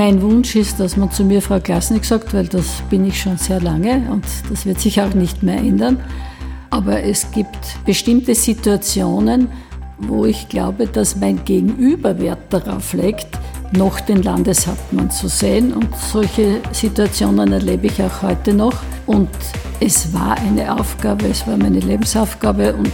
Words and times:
Mein 0.00 0.22
Wunsch 0.22 0.56
ist, 0.56 0.80
dass 0.80 0.96
man 0.96 1.10
zu 1.10 1.24
mir 1.24 1.42
Frau 1.42 1.60
Klasnik 1.60 2.06
sagt, 2.06 2.32
weil 2.32 2.46
das 2.46 2.80
bin 2.88 3.04
ich 3.04 3.20
schon 3.20 3.36
sehr 3.36 3.60
lange 3.60 4.10
und 4.10 4.24
das 4.48 4.64
wird 4.64 4.80
sich 4.80 4.98
auch 5.02 5.12
nicht 5.12 5.42
mehr 5.42 5.58
ändern. 5.58 6.00
Aber 6.70 7.02
es 7.02 7.30
gibt 7.32 7.84
bestimmte 7.84 8.34
Situationen, 8.34 9.48
wo 9.98 10.24
ich 10.24 10.48
glaube, 10.48 10.86
dass 10.86 11.16
mein 11.16 11.44
Gegenüber 11.44 12.18
Wert 12.18 12.38
darauf 12.48 12.94
legt, 12.94 13.28
noch 13.72 14.00
den 14.00 14.22
Landeshauptmann 14.22 15.10
zu 15.10 15.28
sehen. 15.28 15.74
Und 15.74 15.94
solche 15.94 16.62
Situationen 16.72 17.52
erlebe 17.52 17.88
ich 17.88 18.02
auch 18.02 18.22
heute 18.22 18.54
noch. 18.54 18.76
Und 19.04 19.28
es 19.80 20.14
war 20.14 20.38
eine 20.38 20.80
Aufgabe, 20.80 21.26
es 21.26 21.46
war 21.46 21.58
meine 21.58 21.80
Lebensaufgabe 21.80 22.72
und 22.72 22.90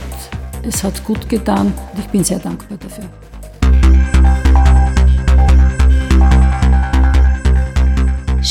es 0.64 0.82
hat 0.82 1.04
gut 1.04 1.28
getan. 1.28 1.66
Und 1.92 2.00
ich 2.00 2.06
bin 2.06 2.24
sehr 2.24 2.40
dankbar 2.40 2.78
dafür. 2.78 3.04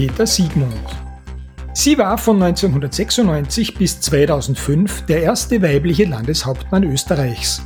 Peter 0.00 0.26
Siegmund. 0.26 0.72
Sie 1.74 1.98
war 1.98 2.16
von 2.16 2.42
1996 2.42 3.74
bis 3.74 4.00
2005 4.00 5.04
der 5.04 5.24
erste 5.24 5.60
weibliche 5.60 6.06
Landeshauptmann 6.06 6.84
Österreichs. 6.84 7.60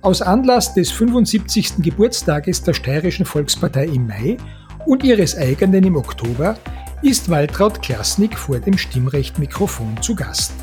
Aus 0.00 0.22
Anlass 0.22 0.72
des 0.72 0.90
75. 0.90 1.74
Geburtstages 1.80 2.62
der 2.62 2.72
Steirischen 2.72 3.26
Volkspartei 3.26 3.84
im 3.84 4.06
Mai 4.06 4.38
und 4.86 5.04
ihres 5.04 5.36
eigenen 5.36 5.84
im 5.84 5.96
Oktober 5.96 6.56
ist 7.02 7.28
Waltraud 7.28 7.82
Klasnik 7.82 8.38
vor 8.38 8.60
dem 8.60 8.78
Stimmrechtmikrofon 8.78 10.00
zu 10.00 10.14
Gast. 10.14 10.54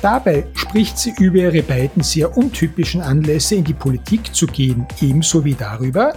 Dabei 0.00 0.46
spricht 0.54 0.96
sie 0.96 1.12
über 1.18 1.36
ihre 1.36 1.62
beiden 1.62 2.02
sehr 2.02 2.34
untypischen 2.34 3.02
Anlässe 3.02 3.56
in 3.56 3.64
die 3.64 3.74
Politik 3.74 4.34
zu 4.34 4.46
gehen, 4.46 4.86
ebenso 5.02 5.44
wie 5.44 5.54
darüber, 5.54 6.14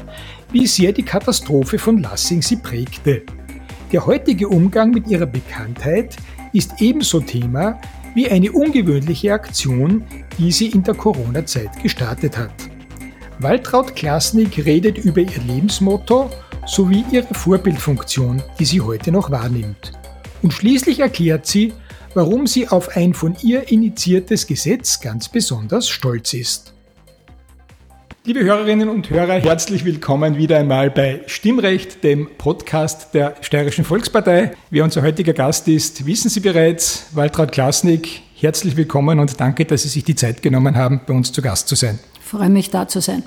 wie 0.53 0.65
sehr 0.65 0.93
die 0.93 1.03
Katastrophe 1.03 1.77
von 1.77 2.01
Lassing 2.01 2.41
sie 2.41 2.55
prägte. 2.55 3.23
Der 3.91 4.05
heutige 4.05 4.47
Umgang 4.47 4.91
mit 4.91 5.07
ihrer 5.07 5.25
Bekanntheit 5.25 6.15
ist 6.53 6.73
ebenso 6.79 7.21
Thema 7.21 7.81
wie 8.13 8.29
eine 8.29 8.51
ungewöhnliche 8.51 9.33
Aktion, 9.33 10.03
die 10.37 10.51
sie 10.51 10.67
in 10.67 10.83
der 10.83 10.93
Corona-Zeit 10.93 11.81
gestartet 11.81 12.37
hat. 12.37 12.53
Waltraud 13.39 13.95
Klasnik 13.95 14.63
redet 14.63 14.99
über 14.99 15.21
ihr 15.21 15.41
Lebensmotto 15.47 16.29
sowie 16.67 17.03
ihre 17.11 17.33
Vorbildfunktion, 17.33 18.43
die 18.59 18.65
sie 18.65 18.81
heute 18.81 19.11
noch 19.11 19.31
wahrnimmt. 19.31 19.93
Und 20.43 20.53
schließlich 20.53 20.99
erklärt 20.99 21.47
sie, 21.47 21.73
warum 22.13 22.45
sie 22.45 22.67
auf 22.67 22.95
ein 22.95 23.13
von 23.15 23.35
ihr 23.41 23.71
initiiertes 23.71 24.45
Gesetz 24.45 24.99
ganz 24.99 25.29
besonders 25.29 25.89
stolz 25.89 26.33
ist. 26.33 26.73
Liebe 28.25 28.43
Hörerinnen 28.43 28.89
und 28.89 29.09
Hörer, 29.09 29.35
herzlich 29.35 29.85
willkommen 29.85 30.35
wieder 30.35 30.57
einmal 30.57 30.91
bei 30.91 31.21
Stimmrecht, 31.27 32.03
dem 32.03 32.27
Podcast 32.37 33.13
der 33.13 33.35
Steirischen 33.39 33.85
Volkspartei. 33.85 34.51
Wer 34.69 34.83
unser 34.83 35.03
heutiger 35.03 35.31
Gast 35.31 35.69
ist, 35.69 36.05
wissen 36.05 36.29
Sie 36.29 36.41
bereits, 36.41 37.07
Waltraud 37.13 37.53
Klasnik. 37.53 38.21
Herzlich 38.35 38.75
willkommen 38.75 39.19
und 39.19 39.39
danke, 39.39 39.63
dass 39.63 39.83
Sie 39.83 39.87
sich 39.87 40.03
die 40.03 40.15
Zeit 40.15 40.41
genommen 40.41 40.75
haben, 40.75 40.99
bei 41.07 41.13
uns 41.13 41.31
zu 41.31 41.41
Gast 41.41 41.69
zu 41.69 41.75
sein. 41.75 41.97
Ich 42.19 42.25
freue 42.25 42.49
mich, 42.49 42.69
da 42.69 42.89
zu 42.89 42.99
sein. 42.99 43.23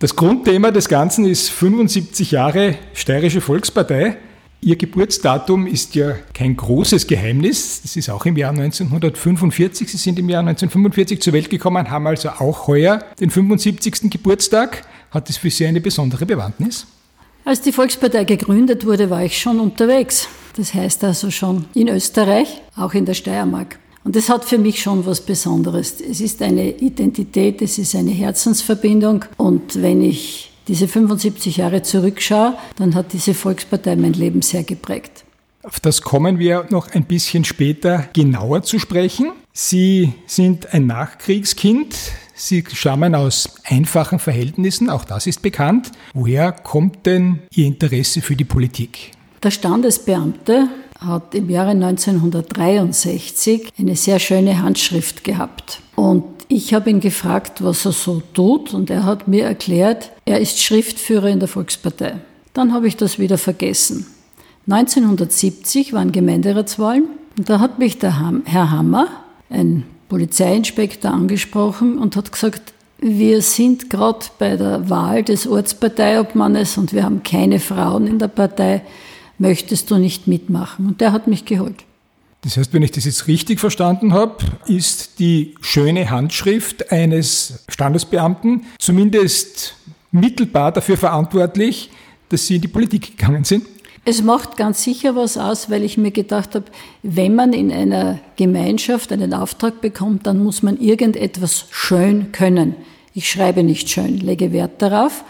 Das 0.00 0.14
Grundthema 0.14 0.70
des 0.70 0.90
Ganzen 0.90 1.24
ist 1.24 1.48
75 1.48 2.30
Jahre 2.30 2.74
Steirische 2.92 3.40
Volkspartei. 3.40 4.18
Ihr 4.60 4.76
Geburtsdatum 4.76 5.66
ist 5.66 5.94
ja 5.94 6.16
kein 6.34 6.56
großes 6.56 7.06
Geheimnis. 7.06 7.82
Das 7.82 7.96
ist 7.96 8.08
auch 8.10 8.24
im 8.24 8.36
Jahr 8.36 8.50
1945. 8.50 9.90
Sie 9.90 9.96
sind 9.96 10.18
im 10.18 10.28
Jahr 10.28 10.40
1945 10.40 11.20
zur 11.20 11.32
Welt 11.34 11.50
gekommen, 11.50 11.90
haben 11.90 12.06
also 12.06 12.30
auch 12.30 12.66
heuer 12.66 13.04
den 13.20 13.30
75. 13.30 14.10
Geburtstag. 14.10 14.82
Hat 15.10 15.28
das 15.28 15.36
für 15.36 15.50
Sie 15.50 15.66
eine 15.66 15.80
besondere 15.80 16.26
Bewandtnis? 16.26 16.86
Als 17.44 17.60
die 17.60 17.70
Volkspartei 17.70 18.24
gegründet 18.24 18.84
wurde, 18.84 19.08
war 19.08 19.22
ich 19.22 19.38
schon 19.38 19.60
unterwegs. 19.60 20.26
Das 20.56 20.74
heißt 20.74 21.04
also 21.04 21.30
schon 21.30 21.66
in 21.74 21.88
Österreich, 21.88 22.60
auch 22.76 22.94
in 22.94 23.04
der 23.04 23.14
Steiermark. 23.14 23.78
Und 24.02 24.16
das 24.16 24.28
hat 24.28 24.44
für 24.44 24.58
mich 24.58 24.82
schon 24.82 25.04
was 25.04 25.20
Besonderes. 25.20 26.00
Es 26.00 26.20
ist 26.20 26.40
eine 26.40 26.70
Identität, 26.70 27.60
es 27.62 27.78
ist 27.78 27.94
eine 27.94 28.10
Herzensverbindung. 28.10 29.24
Und 29.36 29.80
wenn 29.82 30.02
ich 30.02 30.50
diese 30.68 30.88
75 30.88 31.58
Jahre 31.58 31.82
zurückschaue, 31.82 32.56
dann 32.76 32.94
hat 32.94 33.12
diese 33.12 33.34
Volkspartei 33.34 33.96
mein 33.96 34.12
Leben 34.12 34.42
sehr 34.42 34.64
geprägt. 34.64 35.24
Auf 35.62 35.80
das 35.80 36.02
kommen 36.02 36.38
wir 36.38 36.66
noch 36.70 36.92
ein 36.92 37.04
bisschen 37.04 37.44
später 37.44 38.08
genauer 38.12 38.62
zu 38.62 38.78
sprechen. 38.78 39.32
Sie 39.52 40.12
sind 40.26 40.72
ein 40.72 40.86
Nachkriegskind. 40.86 41.96
Sie 42.36 42.62
stammen 42.72 43.14
aus 43.14 43.48
einfachen 43.64 44.18
Verhältnissen, 44.18 44.90
auch 44.90 45.04
das 45.04 45.26
ist 45.26 45.42
bekannt. 45.42 45.90
Woher 46.12 46.52
kommt 46.52 47.06
denn 47.06 47.40
Ihr 47.50 47.66
Interesse 47.66 48.20
für 48.20 48.36
die 48.36 48.44
Politik? 48.44 49.12
Der 49.42 49.50
Standesbeamte 49.50 50.68
hat 51.00 51.34
im 51.34 51.50
Jahre 51.50 51.70
1963 51.70 53.70
eine 53.78 53.96
sehr 53.96 54.18
schöne 54.18 54.62
Handschrift 54.62 55.24
gehabt. 55.24 55.80
Und 55.94 56.24
ich 56.48 56.74
habe 56.74 56.90
ihn 56.90 57.00
gefragt, 57.00 57.62
was 57.62 57.84
er 57.84 57.92
so 57.92 58.22
tut, 58.34 58.72
und 58.72 58.90
er 58.90 59.04
hat 59.04 59.28
mir 59.28 59.44
erklärt, 59.44 60.10
er 60.24 60.40
ist 60.40 60.60
Schriftführer 60.60 61.28
in 61.28 61.40
der 61.40 61.48
Volkspartei. 61.48 62.20
Dann 62.54 62.72
habe 62.72 62.88
ich 62.88 62.96
das 62.96 63.18
wieder 63.18 63.38
vergessen. 63.38 64.06
1970 64.68 65.92
waren 65.92 66.12
Gemeinderatswahlen 66.12 67.04
und 67.38 67.48
da 67.48 67.60
hat 67.60 67.78
mich 67.78 67.98
der 67.98 68.18
Herr 68.44 68.70
Hammer, 68.70 69.08
ein 69.50 69.84
Polizeiinspektor, 70.08 71.12
angesprochen 71.12 71.98
und 71.98 72.16
hat 72.16 72.32
gesagt, 72.32 72.72
wir 72.98 73.42
sind 73.42 73.90
gerade 73.90 74.26
bei 74.38 74.56
der 74.56 74.88
Wahl 74.88 75.22
des 75.22 75.46
Ortsparteiobmannes 75.46 76.78
und 76.78 76.92
wir 76.92 77.04
haben 77.04 77.22
keine 77.22 77.60
Frauen 77.60 78.06
in 78.06 78.18
der 78.18 78.28
Partei. 78.28 78.82
Möchtest 79.38 79.90
du 79.90 79.98
nicht 79.98 80.26
mitmachen? 80.26 80.86
Und 80.86 81.00
der 81.00 81.12
hat 81.12 81.26
mich 81.26 81.44
geholt. 81.44 81.84
Das 82.46 82.56
heißt, 82.56 82.72
wenn 82.72 82.82
ich 82.82 82.92
das 82.92 83.06
jetzt 83.06 83.26
richtig 83.26 83.58
verstanden 83.58 84.14
habe, 84.14 84.36
ist 84.68 85.18
die 85.18 85.56
schöne 85.60 86.10
Handschrift 86.10 86.92
eines 86.92 87.64
Standesbeamten 87.68 88.66
zumindest 88.78 89.74
mittelbar 90.12 90.70
dafür 90.70 90.96
verantwortlich, 90.96 91.90
dass 92.28 92.46
Sie 92.46 92.54
in 92.54 92.62
die 92.62 92.68
Politik 92.68 93.18
gegangen 93.18 93.42
sind? 93.42 93.66
Es 94.04 94.22
macht 94.22 94.56
ganz 94.56 94.84
sicher 94.84 95.16
was 95.16 95.36
aus, 95.36 95.70
weil 95.70 95.82
ich 95.82 95.98
mir 95.98 96.12
gedacht 96.12 96.54
habe, 96.54 96.66
wenn 97.02 97.34
man 97.34 97.52
in 97.52 97.72
einer 97.72 98.20
Gemeinschaft 98.36 99.10
einen 99.10 99.34
Auftrag 99.34 99.80
bekommt, 99.80 100.28
dann 100.28 100.40
muss 100.40 100.62
man 100.62 100.78
irgendetwas 100.78 101.66
schön 101.72 102.30
können. 102.30 102.76
Ich 103.12 103.28
schreibe 103.28 103.64
nicht 103.64 103.90
schön, 103.90 104.18
lege 104.18 104.52
Wert 104.52 104.80
darauf, 104.80 105.24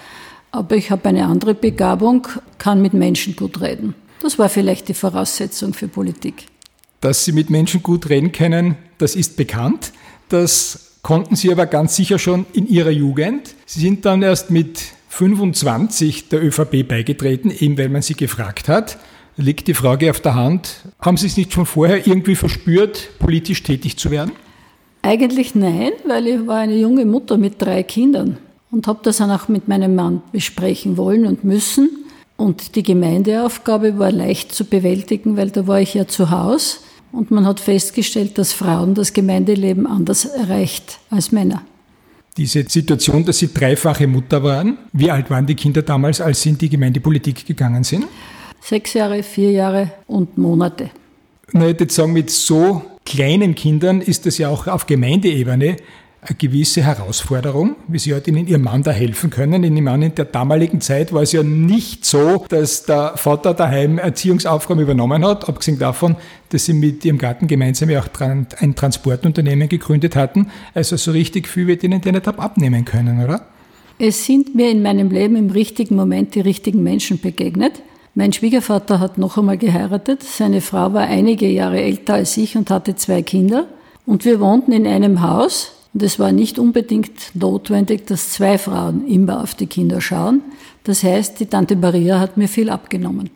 aber 0.50 0.76
ich 0.76 0.90
habe 0.90 1.08
eine 1.08 1.24
andere 1.24 1.54
Begabung, 1.54 2.28
kann 2.58 2.82
mit 2.82 2.92
Menschen 2.92 3.36
gut 3.36 3.62
reden. 3.62 3.94
Das 4.20 4.38
war 4.38 4.50
vielleicht 4.50 4.88
die 4.88 4.94
Voraussetzung 4.94 5.72
für 5.72 5.88
Politik. 5.88 6.44
Dass 7.00 7.24
Sie 7.24 7.32
mit 7.32 7.50
Menschen 7.50 7.82
gut 7.82 8.08
reden 8.08 8.32
können, 8.32 8.76
das 8.98 9.14
ist 9.14 9.36
bekannt. 9.36 9.92
Das 10.28 10.98
konnten 11.02 11.36
Sie 11.36 11.52
aber 11.52 11.66
ganz 11.66 11.94
sicher 11.96 12.18
schon 12.18 12.46
in 12.52 12.66
Ihrer 12.66 12.90
Jugend. 12.90 13.54
Sie 13.66 13.80
sind 13.80 14.04
dann 14.04 14.22
erst 14.22 14.50
mit 14.50 14.80
25 15.10 16.28
der 16.28 16.44
ÖVP 16.44 16.86
beigetreten, 16.86 17.50
eben 17.50 17.78
weil 17.78 17.88
man 17.88 18.02
Sie 18.02 18.14
gefragt 18.14 18.68
hat. 18.68 18.98
Liegt 19.36 19.68
die 19.68 19.74
Frage 19.74 20.10
auf 20.10 20.20
der 20.20 20.34
Hand, 20.34 20.84
haben 20.98 21.16
Sie 21.16 21.26
es 21.26 21.36
nicht 21.36 21.52
schon 21.52 21.66
vorher 21.66 22.06
irgendwie 22.06 22.34
verspürt, 22.34 23.10
politisch 23.18 23.62
tätig 23.62 23.98
zu 23.98 24.10
werden? 24.10 24.32
Eigentlich 25.02 25.54
nein, 25.54 25.92
weil 26.06 26.26
ich 26.26 26.46
war 26.46 26.58
eine 26.58 26.76
junge 26.76 27.04
Mutter 27.04 27.36
mit 27.36 27.60
drei 27.62 27.82
Kindern 27.82 28.38
und 28.70 28.86
habe 28.86 29.00
das 29.02 29.18
dann 29.18 29.30
auch 29.30 29.48
mit 29.48 29.68
meinem 29.68 29.94
Mann 29.94 30.22
besprechen 30.32 30.96
wollen 30.96 31.26
und 31.26 31.44
müssen. 31.44 31.90
Und 32.36 32.74
die 32.74 32.82
Gemeindeaufgabe 32.82 33.98
war 33.98 34.10
leicht 34.10 34.52
zu 34.52 34.64
bewältigen, 34.64 35.36
weil 35.36 35.50
da 35.50 35.66
war 35.66 35.80
ich 35.80 35.94
ja 35.94 36.08
zu 36.08 36.30
Hause 36.30 36.78
und 37.16 37.30
man 37.30 37.46
hat 37.46 37.60
festgestellt, 37.60 38.36
dass 38.36 38.52
Frauen 38.52 38.94
das 38.94 39.12
Gemeindeleben 39.12 39.86
anders 39.86 40.26
erreicht 40.26 40.98
als 41.10 41.32
Männer. 41.32 41.62
Diese 42.36 42.64
Situation, 42.68 43.24
dass 43.24 43.38
Sie 43.38 43.52
dreifache 43.52 44.06
Mutter 44.06 44.42
waren, 44.42 44.76
wie 44.92 45.10
alt 45.10 45.30
waren 45.30 45.46
die 45.46 45.54
Kinder 45.54 45.80
damals, 45.80 46.20
als 46.20 46.42
Sie 46.42 46.50
in 46.50 46.58
die 46.58 46.68
Gemeindepolitik 46.68 47.46
gegangen 47.46 47.82
sind? 47.82 48.04
Sechs 48.60 48.92
Jahre, 48.92 49.22
vier 49.22 49.50
Jahre 49.52 49.92
und 50.06 50.36
Monate. 50.36 50.90
Na, 51.52 51.68
ich 51.68 51.80
würde 51.80 51.92
sagen, 51.92 52.12
mit 52.12 52.28
so 52.28 52.82
kleinen 53.06 53.54
Kindern 53.54 54.02
ist 54.02 54.26
das 54.26 54.36
ja 54.36 54.50
auch 54.50 54.66
auf 54.66 54.86
Gemeindeebene 54.86 55.76
eine 56.28 56.36
gewisse 56.36 56.82
Herausforderung, 56.82 57.76
wie 57.88 57.98
Sie 57.98 58.12
halt 58.12 58.28
Ihnen 58.28 58.46
Ihrem 58.46 58.62
Mann 58.62 58.82
da 58.82 58.90
helfen 58.90 59.30
können. 59.30 59.64
In, 59.64 59.82
Mann 59.82 60.02
in 60.02 60.14
der 60.14 60.26
damaligen 60.26 60.80
Zeit 60.80 61.12
war 61.12 61.22
es 61.22 61.32
ja 61.32 61.42
nicht 61.42 62.04
so, 62.04 62.44
dass 62.48 62.84
der 62.84 63.16
Vater 63.16 63.54
daheim 63.54 63.98
Erziehungsaufgaben 63.98 64.82
übernommen 64.82 65.24
hat, 65.24 65.48
abgesehen 65.48 65.78
davon, 65.78 66.16
dass 66.50 66.66
Sie 66.66 66.72
mit 66.72 67.04
Ihrem 67.04 67.18
Gatten 67.18 67.46
gemeinsam 67.46 67.90
ja 67.90 68.00
auch 68.00 68.20
ein 68.20 68.74
Transportunternehmen 68.74 69.68
gegründet 69.68 70.16
hatten. 70.16 70.50
Also 70.74 70.96
so 70.96 71.12
richtig 71.12 71.48
viel 71.48 71.66
wird 71.66 71.82
Ihnen 71.82 72.00
der 72.00 72.12
nicht 72.12 72.28
abnehmen 72.28 72.84
können, 72.84 73.22
oder? 73.22 73.46
Es 73.98 74.26
sind 74.26 74.54
mir 74.54 74.70
in 74.70 74.82
meinem 74.82 75.10
Leben 75.10 75.36
im 75.36 75.50
richtigen 75.50 75.96
Moment 75.96 76.34
die 76.34 76.40
richtigen 76.40 76.82
Menschen 76.82 77.20
begegnet. 77.20 77.82
Mein 78.14 78.32
Schwiegervater 78.32 78.98
hat 78.98 79.18
noch 79.18 79.36
einmal 79.38 79.58
geheiratet. 79.58 80.22
Seine 80.22 80.60
Frau 80.60 80.92
war 80.92 81.02
einige 81.02 81.48
Jahre 81.48 81.82
älter 81.82 82.14
als 82.14 82.36
ich 82.36 82.56
und 82.56 82.70
hatte 82.70 82.94
zwei 82.96 83.22
Kinder. 83.22 83.66
Und 84.06 84.24
wir 84.24 84.40
wohnten 84.40 84.72
in 84.72 84.86
einem 84.86 85.20
Haus, 85.20 85.72
und 85.96 86.02
es 86.02 86.18
war 86.18 86.30
nicht 86.30 86.58
unbedingt 86.58 87.34
notwendig, 87.34 88.06
dass 88.06 88.28
zwei 88.28 88.58
Frauen 88.58 89.08
immer 89.08 89.42
auf 89.42 89.54
die 89.54 89.66
Kinder 89.66 90.02
schauen. 90.02 90.42
Das 90.84 91.02
heißt, 91.02 91.40
die 91.40 91.46
Tante 91.46 91.74
Maria 91.74 92.20
hat 92.20 92.36
mir 92.36 92.48
viel 92.48 92.68
abgenommen. 92.68 93.30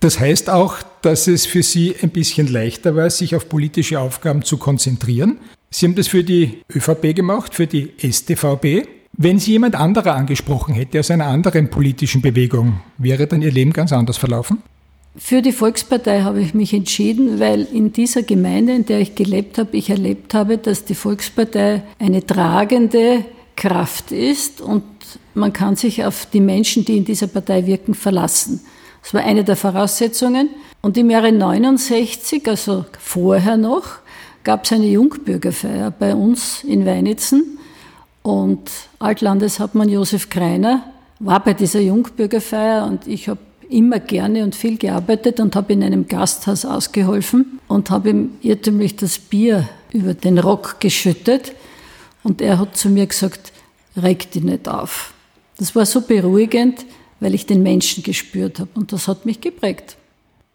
Das 0.00 0.18
heißt 0.18 0.48
auch, 0.48 0.76
dass 1.02 1.26
es 1.26 1.44
für 1.44 1.62
Sie 1.62 1.94
ein 2.00 2.08
bisschen 2.08 2.46
leichter 2.46 2.96
war, 2.96 3.10
sich 3.10 3.36
auf 3.36 3.50
politische 3.50 4.00
Aufgaben 4.00 4.42
zu 4.44 4.56
konzentrieren. 4.56 5.40
Sie 5.68 5.84
haben 5.84 5.94
das 5.94 6.08
für 6.08 6.24
die 6.24 6.62
ÖVP 6.74 7.14
gemacht, 7.14 7.54
für 7.54 7.66
die 7.66 7.90
STVP. 7.98 8.88
Wenn 9.12 9.38
Sie 9.38 9.50
jemand 9.50 9.74
anderer 9.74 10.14
angesprochen 10.14 10.72
hätte 10.72 11.00
aus 11.00 11.10
einer 11.10 11.26
anderen 11.26 11.68
politischen 11.68 12.22
Bewegung, 12.22 12.80
wäre 12.96 13.26
dann 13.26 13.42
Ihr 13.42 13.52
Leben 13.52 13.74
ganz 13.74 13.92
anders 13.92 14.16
verlaufen? 14.16 14.62
Für 15.16 15.42
die 15.42 15.52
Volkspartei 15.52 16.22
habe 16.22 16.40
ich 16.40 16.54
mich 16.54 16.72
entschieden, 16.72 17.40
weil 17.40 17.66
in 17.72 17.92
dieser 17.92 18.22
Gemeinde, 18.22 18.74
in 18.74 18.86
der 18.86 19.00
ich 19.00 19.16
gelebt 19.16 19.58
habe, 19.58 19.76
ich 19.76 19.90
erlebt 19.90 20.34
habe, 20.34 20.56
dass 20.56 20.84
die 20.84 20.94
Volkspartei 20.94 21.82
eine 21.98 22.24
tragende 22.24 23.24
Kraft 23.56 24.12
ist 24.12 24.60
und 24.60 24.84
man 25.34 25.52
kann 25.52 25.76
sich 25.76 26.04
auf 26.04 26.26
die 26.26 26.40
Menschen, 26.40 26.84
die 26.84 26.96
in 26.96 27.04
dieser 27.04 27.26
Partei 27.26 27.66
wirken, 27.66 27.94
verlassen. 27.94 28.60
Das 29.02 29.12
war 29.14 29.22
eine 29.22 29.44
der 29.44 29.56
Voraussetzungen. 29.56 30.50
Und 30.80 30.96
im 30.96 31.10
Jahre 31.10 31.32
69, 31.32 32.46
also 32.48 32.84
vorher 32.98 33.56
noch, 33.56 33.98
gab 34.44 34.64
es 34.64 34.72
eine 34.72 34.86
Jungbürgerfeier 34.86 35.90
bei 35.90 36.14
uns 36.14 36.64
in 36.64 36.86
Weinitzen. 36.86 37.58
Und 38.22 38.70
Altlandeshauptmann 38.98 39.88
Josef 39.88 40.30
Kreiner 40.30 40.84
war 41.18 41.40
bei 41.42 41.52
dieser 41.52 41.80
Jungbürgerfeier 41.80 42.86
und 42.86 43.06
ich 43.06 43.28
habe 43.28 43.40
immer 43.70 44.00
gerne 44.00 44.42
und 44.42 44.54
viel 44.54 44.76
gearbeitet 44.76 45.40
und 45.40 45.56
habe 45.56 45.72
in 45.72 45.82
einem 45.82 46.06
Gasthaus 46.08 46.64
ausgeholfen 46.64 47.60
und 47.68 47.90
habe 47.90 48.10
ihm 48.10 48.30
irrtümlich 48.42 48.96
das 48.96 49.18
Bier 49.18 49.68
über 49.92 50.14
den 50.14 50.38
Rock 50.38 50.80
geschüttet. 50.80 51.52
Und 52.22 52.40
er 52.40 52.58
hat 52.58 52.76
zu 52.76 52.88
mir 52.88 53.06
gesagt, 53.06 53.52
reg 53.96 54.30
dich 54.30 54.42
nicht 54.42 54.68
auf. 54.68 55.14
Das 55.58 55.74
war 55.74 55.86
so 55.86 56.00
beruhigend, 56.00 56.84
weil 57.20 57.34
ich 57.34 57.46
den 57.46 57.62
Menschen 57.62 58.02
gespürt 58.02 58.60
habe 58.60 58.70
und 58.74 58.92
das 58.92 59.08
hat 59.08 59.26
mich 59.26 59.40
geprägt. 59.40 59.96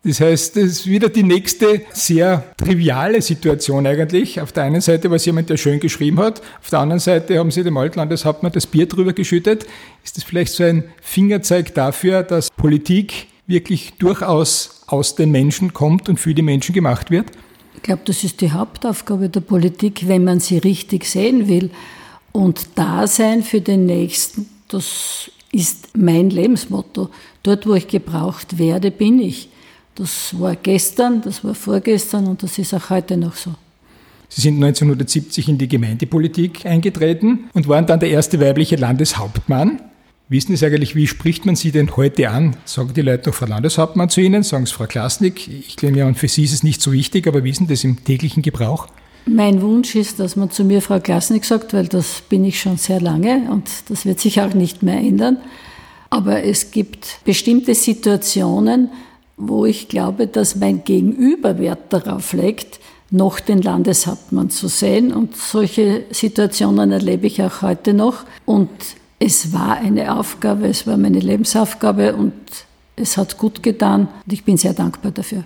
Das 0.07 0.19
heißt, 0.19 0.55
das 0.55 0.63
ist 0.63 0.87
wieder 0.87 1.09
die 1.09 1.23
nächste 1.23 1.81
sehr 1.91 2.43
triviale 2.57 3.23
Situation 3.23 3.87
eigentlich. 3.87 4.39
Auf 4.39 4.51
der 4.51 4.65
einen 4.65 4.79
Seite 4.79 5.09
war 5.09 5.15
es 5.15 5.25
jemand, 5.25 5.49
der 5.49 5.57
schön 5.57 5.79
geschrieben 5.79 6.19
hat, 6.19 6.43
auf 6.61 6.69
der 6.69 6.77
anderen 6.77 6.99
Seite 6.99 7.39
haben 7.39 7.49
sie 7.49 7.63
dem 7.63 7.75
Altlandeshauptmann 7.75 8.51
das 8.51 8.67
Bier 8.67 8.87
drüber 8.87 9.13
geschüttet. 9.13 9.65
Ist 10.03 10.15
das 10.15 10.23
vielleicht 10.23 10.53
so 10.53 10.63
ein 10.63 10.83
Fingerzeig 11.01 11.73
dafür, 11.73 12.21
dass 12.21 12.51
Politik 12.51 13.25
wirklich 13.47 13.93
durchaus 13.97 14.83
aus 14.85 15.15
den 15.15 15.31
Menschen 15.31 15.73
kommt 15.73 16.07
und 16.07 16.19
für 16.19 16.35
die 16.35 16.43
Menschen 16.43 16.73
gemacht 16.73 17.09
wird? 17.09 17.31
Ich 17.73 17.81
glaube, 17.81 18.03
das 18.05 18.23
ist 18.23 18.41
die 18.41 18.51
Hauptaufgabe 18.51 19.29
der 19.29 19.41
Politik, 19.41 20.07
wenn 20.07 20.23
man 20.23 20.39
sie 20.39 20.59
richtig 20.59 21.05
sehen 21.05 21.47
will. 21.47 21.71
Und 22.31 22.67
Dasein 22.75 23.41
für 23.41 23.61
den 23.61 23.87
Nächsten, 23.87 24.47
das 24.67 25.31
ist 25.51 25.97
mein 25.97 26.29
Lebensmotto. 26.29 27.09
Dort, 27.41 27.65
wo 27.65 27.73
ich 27.73 27.87
gebraucht 27.87 28.59
werde, 28.59 28.91
bin 28.91 29.19
ich. 29.19 29.49
Das 29.95 30.37
war 30.39 30.55
gestern, 30.55 31.21
das 31.21 31.43
war 31.43 31.55
vorgestern 31.55 32.27
und 32.27 32.43
das 32.43 32.57
ist 32.57 32.73
auch 32.73 32.89
heute 32.89 33.15
noch 33.15 33.35
so. 33.35 33.51
Sie 34.27 34.41
sind 34.41 34.55
1970 34.55 35.47
in 35.47 35.57
die 35.57 35.67
Gemeindepolitik 35.67 36.65
eingetreten 36.65 37.45
und 37.53 37.67
waren 37.67 37.85
dann 37.85 38.01
der 38.01 38.09
erste 38.09 38.39
weibliche 38.41 38.75
Landeshauptmann. 38.75 39.81
Wissen 40.27 40.57
Sie 40.57 40.65
eigentlich, 40.65 40.95
wie 40.95 41.07
spricht 41.07 41.45
man 41.45 41.55
Sie 41.55 41.71
denn 41.71 41.95
heute 41.95 42.29
an? 42.29 42.57
Sagen 42.65 42.93
die 42.93 43.01
Leute 43.01 43.29
noch 43.29 43.35
Frau 43.35 43.45
Landeshauptmann 43.45 44.09
zu 44.09 44.21
Ihnen? 44.21 44.43
Sagen 44.43 44.63
es 44.63 44.71
Frau 44.71 44.87
Klasnik? 44.87 45.47
Ich 45.47 45.75
glaube 45.75 45.97
ja, 45.97 46.07
und 46.07 46.17
für 46.17 46.27
Sie 46.27 46.43
ist 46.43 46.51
es 46.51 46.63
nicht 46.63 46.81
so 46.81 46.91
wichtig, 46.91 47.27
aber 47.27 47.43
denn 47.59 47.67
das 47.67 47.83
im 47.83 48.03
täglichen 48.03 48.41
Gebrauch? 48.41 48.87
Mein 49.27 49.61
Wunsch 49.61 49.95
ist, 49.95 50.19
dass 50.19 50.35
man 50.35 50.51
zu 50.51 50.63
mir 50.63 50.81
Frau 50.81 50.99
Klasnik 50.99 51.45
sagt, 51.45 51.73
weil 51.73 51.87
das 51.87 52.21
bin 52.27 52.43
ich 52.43 52.59
schon 52.59 52.77
sehr 52.77 52.99
lange 52.99 53.49
und 53.51 53.69
das 53.89 54.05
wird 54.05 54.19
sich 54.19 54.41
auch 54.41 54.53
nicht 54.53 54.83
mehr 54.83 54.97
ändern. 54.97 55.37
Aber 56.09 56.43
es 56.43 56.71
gibt 56.71 57.19
bestimmte 57.23 57.75
Situationen, 57.75 58.89
wo 59.37 59.65
ich 59.65 59.87
glaube, 59.87 60.27
dass 60.27 60.55
mein 60.55 60.83
Gegenüber 60.83 61.57
Wert 61.59 61.91
darauf 61.91 62.33
legt, 62.33 62.79
noch 63.11 63.39
den 63.39 63.61
Landeshauptmann 63.61 64.49
zu 64.49 64.67
sehen. 64.67 65.13
Und 65.13 65.35
solche 65.35 66.03
Situationen 66.11 66.91
erlebe 66.91 67.27
ich 67.27 67.41
auch 67.41 67.61
heute 67.61 67.93
noch. 67.93 68.23
Und 68.45 68.69
es 69.19 69.53
war 69.53 69.77
eine 69.77 70.17
Aufgabe, 70.17 70.67
es 70.67 70.87
war 70.87 70.97
meine 70.97 71.19
Lebensaufgabe 71.19 72.15
und 72.15 72.33
es 72.95 73.17
hat 73.17 73.37
gut 73.37 73.61
getan 73.63 74.07
und 74.25 74.33
ich 74.33 74.43
bin 74.43 74.57
sehr 74.57 74.73
dankbar 74.73 75.11
dafür. 75.11 75.43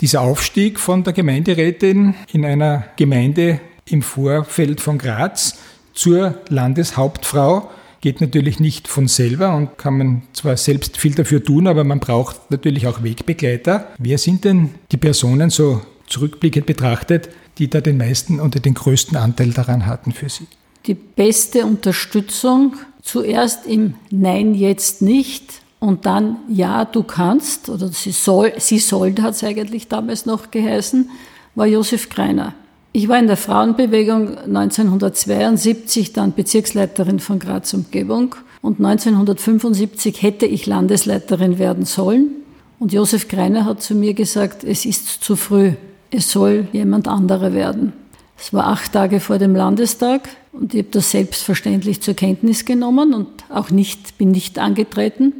Dieser 0.00 0.20
Aufstieg 0.20 0.78
von 0.78 1.02
der 1.02 1.12
Gemeinderätin 1.12 2.14
in 2.32 2.44
einer 2.44 2.84
Gemeinde 2.96 3.60
im 3.84 4.02
Vorfeld 4.02 4.80
von 4.80 4.98
Graz 4.98 5.58
zur 5.92 6.34
Landeshauptfrau 6.48 7.68
geht 8.00 8.20
natürlich 8.20 8.60
nicht 8.60 8.88
von 8.88 9.08
selber 9.08 9.54
und 9.54 9.78
kann 9.78 9.98
man 9.98 10.22
zwar 10.32 10.56
selbst 10.56 10.96
viel 10.96 11.14
dafür 11.14 11.42
tun, 11.42 11.66
aber 11.66 11.84
man 11.84 12.00
braucht 12.00 12.50
natürlich 12.50 12.86
auch 12.86 13.02
Wegbegleiter. 13.02 13.88
Wer 13.98 14.18
sind 14.18 14.44
denn 14.44 14.70
die 14.92 14.96
Personen 14.96 15.50
so 15.50 15.80
zurückblickend 16.06 16.66
betrachtet, 16.66 17.28
die 17.58 17.68
da 17.68 17.80
den 17.80 17.96
meisten 17.96 18.40
oder 18.40 18.60
den 18.60 18.74
größten 18.74 19.16
Anteil 19.16 19.50
daran 19.50 19.86
hatten 19.86 20.12
für 20.12 20.28
Sie? 20.28 20.46
Die 20.86 20.94
beste 20.94 21.66
Unterstützung 21.66 22.76
zuerst 23.02 23.66
im 23.66 23.94
Nein, 24.10 24.54
jetzt 24.54 25.02
nicht 25.02 25.62
und 25.80 26.06
dann 26.06 26.38
Ja, 26.48 26.84
du 26.84 27.02
kannst 27.02 27.68
oder 27.68 27.88
sie 27.88 28.12
soll, 28.12 28.52
sie 28.58 28.78
sollte 28.78 29.22
hat 29.22 29.34
es 29.34 29.44
eigentlich 29.44 29.88
damals 29.88 30.26
noch 30.26 30.50
geheißen, 30.50 31.10
war 31.54 31.66
Josef 31.66 32.08
Greiner. 32.08 32.54
Ich 32.92 33.08
war 33.08 33.18
in 33.18 33.26
der 33.26 33.36
Frauenbewegung 33.36 34.38
1972 34.38 36.12
dann 36.12 36.32
Bezirksleiterin 36.32 37.20
von 37.20 37.38
Graz 37.38 37.74
Umgebung 37.74 38.34
und 38.62 38.78
1975 38.84 40.22
hätte 40.22 40.46
ich 40.46 40.66
Landesleiterin 40.66 41.58
werden 41.58 41.84
sollen. 41.84 42.30
Und 42.78 42.92
Josef 42.92 43.28
Greiner 43.28 43.64
hat 43.64 43.82
zu 43.82 43.94
mir 43.94 44.14
gesagt, 44.14 44.64
es 44.64 44.84
ist 44.84 45.06
zu 45.06 45.36
früh, 45.36 45.72
es 46.10 46.30
soll 46.30 46.68
jemand 46.72 47.08
anderer 47.08 47.52
werden. 47.52 47.92
Es 48.38 48.52
war 48.52 48.68
acht 48.68 48.92
Tage 48.92 49.20
vor 49.20 49.38
dem 49.38 49.54
Landestag 49.54 50.28
und 50.52 50.72
ich 50.72 50.80
habe 50.80 50.90
das 50.92 51.10
selbstverständlich 51.10 52.00
zur 52.00 52.14
Kenntnis 52.14 52.64
genommen 52.64 53.12
und 53.12 53.28
auch 53.50 53.70
nicht, 53.70 54.16
bin 54.16 54.30
nicht 54.30 54.58
angetreten. 54.58 55.32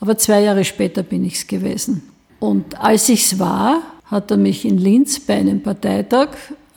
Aber 0.00 0.16
zwei 0.16 0.42
Jahre 0.42 0.64
später 0.64 1.02
bin 1.02 1.24
ich 1.24 1.34
es 1.34 1.46
gewesen. 1.46 2.02
Und 2.40 2.80
als 2.80 3.08
ich 3.08 3.24
es 3.24 3.38
war, 3.38 3.82
hat 4.04 4.30
er 4.30 4.36
mich 4.36 4.64
in 4.64 4.78
Linz 4.78 5.20
bei 5.20 5.34
einem 5.34 5.62
Parteitag 5.62 6.28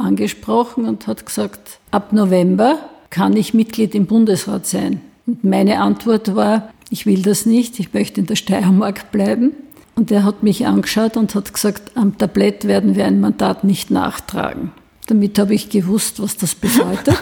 angesprochen 0.01 0.85
und 0.85 1.07
hat 1.07 1.25
gesagt, 1.25 1.79
ab 1.91 2.13
November 2.13 2.79
kann 3.09 3.35
ich 3.35 3.53
Mitglied 3.53 3.95
im 3.95 4.05
Bundesrat 4.05 4.65
sein. 4.65 5.01
Und 5.27 5.43
meine 5.43 5.79
Antwort 5.79 6.35
war, 6.35 6.71
ich 6.89 7.05
will 7.05 7.21
das 7.21 7.45
nicht, 7.45 7.79
ich 7.79 7.93
möchte 7.93 8.19
in 8.19 8.27
der 8.27 8.35
Steiermark 8.35 9.11
bleiben. 9.11 9.51
Und 9.95 10.11
er 10.11 10.23
hat 10.23 10.43
mich 10.43 10.65
angeschaut 10.65 11.17
und 11.17 11.35
hat 11.35 11.53
gesagt, 11.53 11.95
am 11.95 12.17
Tablett 12.17 12.65
werden 12.65 12.95
wir 12.95 13.05
ein 13.05 13.19
Mandat 13.19 13.63
nicht 13.63 13.91
nachtragen. 13.91 14.71
Damit 15.07 15.37
habe 15.37 15.53
ich 15.53 15.69
gewusst, 15.69 16.21
was 16.21 16.37
das 16.37 16.55
bedeutet. 16.55 17.19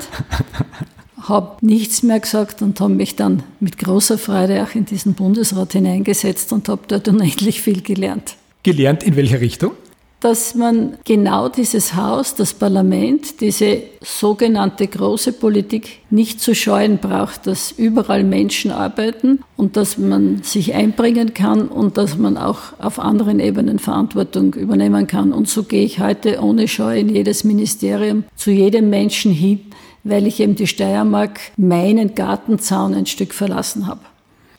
habe 1.29 1.57
nichts 1.65 2.03
mehr 2.03 2.19
gesagt 2.19 2.62
und 2.62 2.79
habe 2.79 2.93
mich 2.93 3.15
dann 3.15 3.43
mit 3.59 3.77
großer 3.77 4.17
Freude 4.17 4.63
auch 4.63 4.75
in 4.75 4.86
diesen 4.86 5.13
Bundesrat 5.13 5.74
hineingesetzt 5.74 6.51
und 6.53 6.69
habe 6.69 6.81
dort 6.88 7.07
unendlich 7.07 7.62
viel 7.62 7.81
gelernt. 7.81 8.36
Gelernt 8.63 9.03
in 9.03 9.15
welcher 9.15 9.39
Richtung? 9.39 9.71
Dass 10.19 10.53
man 10.53 10.97
genau 11.05 11.47
dieses 11.47 11.95
Haus, 11.95 12.35
das 12.35 12.53
Parlament, 12.53 13.39
diese 13.39 13.83
sogenannte 14.01 14.88
große 14.88 15.33
Politik 15.33 15.99
nicht 16.09 16.41
zu 16.41 16.53
scheuen 16.53 16.97
braucht, 16.97 17.47
dass 17.47 17.71
überall 17.71 18.23
Menschen 18.23 18.71
arbeiten 18.71 19.39
und 19.55 19.77
dass 19.77 19.97
man 19.97 20.43
sich 20.43 20.73
einbringen 20.73 21.33
kann 21.33 21.69
und 21.69 21.97
dass 21.97 22.17
man 22.17 22.38
auch 22.38 22.73
auf 22.79 22.99
anderen 22.99 23.39
Ebenen 23.39 23.79
Verantwortung 23.79 24.53
übernehmen 24.55 25.07
kann. 25.07 25.31
Und 25.31 25.47
so 25.47 25.63
gehe 25.63 25.85
ich 25.85 25.99
heute 25.99 26.41
ohne 26.41 26.67
Scheu 26.67 26.99
in 26.99 27.09
jedes 27.09 27.45
Ministerium 27.45 28.25
zu 28.35 28.51
jedem 28.51 28.89
Menschen 28.89 29.31
hin, 29.31 29.61
weil 30.03 30.27
ich 30.27 30.41
eben 30.41 30.55
die 30.55 30.67
Steiermark 30.67 31.39
meinen 31.55 32.15
Gartenzaun 32.15 32.93
ein 32.93 33.05
Stück 33.05 33.33
verlassen 33.33 33.88
habe. 33.88 34.01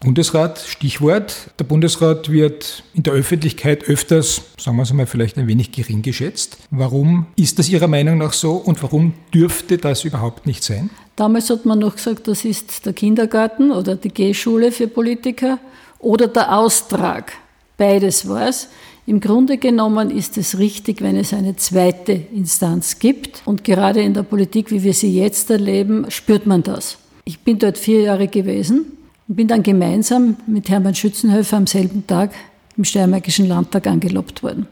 Bundesrat, 0.02 0.58
Stichwort. 0.58 1.50
Der 1.58 1.64
Bundesrat 1.64 2.30
wird 2.30 2.84
in 2.94 3.02
der 3.02 3.12
Öffentlichkeit 3.12 3.84
öfters, 3.84 4.40
sagen 4.56 4.78
wir 4.78 4.84
es 4.84 4.92
mal, 4.94 5.04
vielleicht 5.04 5.36
ein 5.36 5.46
wenig 5.46 5.72
gering 5.72 6.00
geschätzt. 6.00 6.56
Warum 6.70 7.26
ist 7.36 7.58
das 7.58 7.68
Ihrer 7.68 7.86
Meinung 7.86 8.16
nach 8.16 8.32
so 8.32 8.52
und 8.52 8.82
warum 8.82 9.12
dürfte 9.34 9.76
das 9.76 10.04
überhaupt 10.04 10.46
nicht 10.46 10.64
sein? 10.64 10.88
Damals 11.16 11.50
hat 11.50 11.66
man 11.66 11.80
noch 11.80 11.96
gesagt, 11.96 12.28
das 12.28 12.46
ist 12.46 12.86
der 12.86 12.94
Kindergarten 12.94 13.70
oder 13.70 13.94
die 13.94 14.08
Gehschule 14.08 14.72
für 14.72 14.88
Politiker 14.88 15.58
oder 15.98 16.28
der 16.28 16.56
Austrag. 16.56 17.32
Beides 17.76 18.26
war 18.26 18.48
es. 18.48 18.68
Im 19.04 19.20
Grunde 19.20 19.58
genommen 19.58 20.10
ist 20.10 20.38
es 20.38 20.56
richtig, 20.56 21.02
wenn 21.02 21.18
es 21.18 21.34
eine 21.34 21.56
zweite 21.56 22.12
Instanz 22.12 23.00
gibt. 23.00 23.42
Und 23.44 23.64
gerade 23.64 24.00
in 24.00 24.14
der 24.14 24.22
Politik, 24.22 24.70
wie 24.70 24.82
wir 24.82 24.94
sie 24.94 25.14
jetzt 25.14 25.50
erleben, 25.50 26.10
spürt 26.10 26.46
man 26.46 26.62
das. 26.62 26.96
Ich 27.26 27.40
bin 27.40 27.58
dort 27.58 27.76
vier 27.76 28.00
Jahre 28.00 28.28
gewesen 28.28 28.96
und 29.30 29.36
bin 29.36 29.46
dann 29.46 29.62
gemeinsam 29.62 30.36
mit 30.48 30.68
Hermann 30.68 30.96
Schützenhöfer 30.96 31.56
am 31.56 31.68
selben 31.68 32.04
Tag 32.06 32.32
im 32.76 32.82
Steiermärkischen 32.82 33.46
Landtag 33.46 33.86
angelobt 33.86 34.42
worden. 34.42 34.66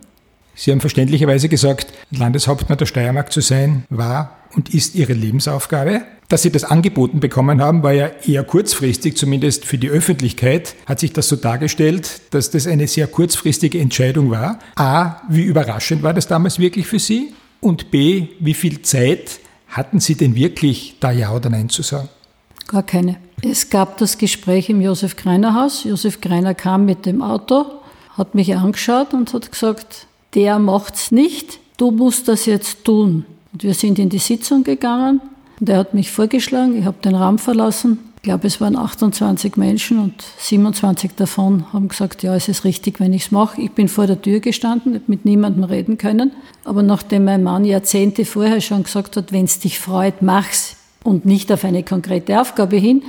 Sie 0.56 0.72
haben 0.72 0.80
verständlicherweise 0.80 1.48
gesagt, 1.48 1.92
Landeshauptmann 2.10 2.76
der 2.76 2.86
Steiermark 2.86 3.32
zu 3.32 3.40
sein, 3.40 3.84
war 3.88 4.36
und 4.56 4.74
ist 4.74 4.96
Ihre 4.96 5.12
Lebensaufgabe. 5.12 6.02
Dass 6.28 6.42
Sie 6.42 6.50
das 6.50 6.64
angeboten 6.64 7.20
bekommen 7.20 7.62
haben, 7.62 7.84
war 7.84 7.92
ja 7.92 8.10
eher 8.26 8.42
kurzfristig, 8.42 9.16
zumindest 9.16 9.64
für 9.64 9.78
die 9.78 9.90
Öffentlichkeit 9.90 10.74
hat 10.86 10.98
sich 10.98 11.12
das 11.12 11.28
so 11.28 11.36
dargestellt, 11.36 12.20
dass 12.30 12.50
das 12.50 12.66
eine 12.66 12.88
sehr 12.88 13.06
kurzfristige 13.06 13.78
Entscheidung 13.78 14.32
war. 14.32 14.58
A, 14.74 15.22
wie 15.28 15.44
überraschend 15.44 16.02
war 16.02 16.14
das 16.14 16.26
damals 16.26 16.58
wirklich 16.58 16.88
für 16.88 16.98
Sie? 16.98 17.32
Und 17.60 17.92
B, 17.92 18.26
wie 18.40 18.54
viel 18.54 18.82
Zeit 18.82 19.38
hatten 19.68 20.00
Sie 20.00 20.16
denn 20.16 20.34
wirklich, 20.34 20.96
da 20.98 21.12
Ja 21.12 21.32
oder 21.32 21.48
Nein 21.48 21.68
zu 21.68 21.82
sagen? 21.82 22.08
Gar 22.68 22.82
keine. 22.82 23.16
Es 23.40 23.70
gab 23.70 23.96
das 23.96 24.18
Gespräch 24.18 24.68
im 24.68 24.82
Josef 24.82 25.16
Greiner 25.16 25.54
Haus. 25.54 25.84
Josef 25.84 26.20
Greiner 26.20 26.54
kam 26.54 26.84
mit 26.84 27.06
dem 27.06 27.22
Auto, 27.22 27.64
hat 28.16 28.34
mich 28.34 28.54
angeschaut 28.54 29.14
und 29.14 29.32
hat 29.32 29.50
gesagt, 29.50 30.06
der 30.34 30.58
macht's 30.58 31.10
nicht, 31.10 31.60
du 31.78 31.90
musst 31.90 32.28
das 32.28 32.44
jetzt 32.44 32.84
tun. 32.84 33.24
Und 33.54 33.62
wir 33.62 33.72
sind 33.72 33.98
in 33.98 34.10
die 34.10 34.18
Sitzung 34.18 34.64
gegangen 34.64 35.22
und 35.58 35.68
er 35.68 35.78
hat 35.78 35.94
mich 35.94 36.10
vorgeschlagen, 36.10 36.78
ich 36.78 36.84
habe 36.84 36.98
den 37.02 37.14
Raum 37.14 37.38
verlassen. 37.38 38.00
Ich 38.16 38.22
glaube, 38.22 38.46
es 38.46 38.60
waren 38.60 38.76
28 38.76 39.56
Menschen 39.56 39.98
und 39.98 40.22
27 40.38 41.12
davon 41.16 41.72
haben 41.72 41.88
gesagt, 41.88 42.22
ja, 42.22 42.34
es 42.34 42.48
ist 42.48 42.64
richtig, 42.64 43.00
wenn 43.00 43.14
ich 43.14 43.26
es 43.26 43.30
mache. 43.30 43.62
Ich 43.62 43.70
bin 43.70 43.88
vor 43.88 44.06
der 44.06 44.20
Tür 44.20 44.40
gestanden, 44.40 44.92
habe 44.92 45.04
mit 45.06 45.24
niemandem 45.24 45.64
reden 45.64 45.96
können. 45.96 46.32
Aber 46.64 46.82
nachdem 46.82 47.24
mein 47.24 47.42
Mann 47.42 47.64
Jahrzehnte 47.64 48.26
vorher 48.26 48.60
schon 48.60 48.82
gesagt 48.82 49.16
hat, 49.16 49.32
wenn 49.32 49.46
es 49.46 49.60
dich 49.60 49.78
freut, 49.78 50.20
mach's 50.20 50.77
und 51.04 51.26
nicht 51.26 51.50
auf 51.52 51.64
eine 51.64 51.82
konkrete 51.82 52.40
Aufgabe 52.40 52.76
hin, 52.76 53.02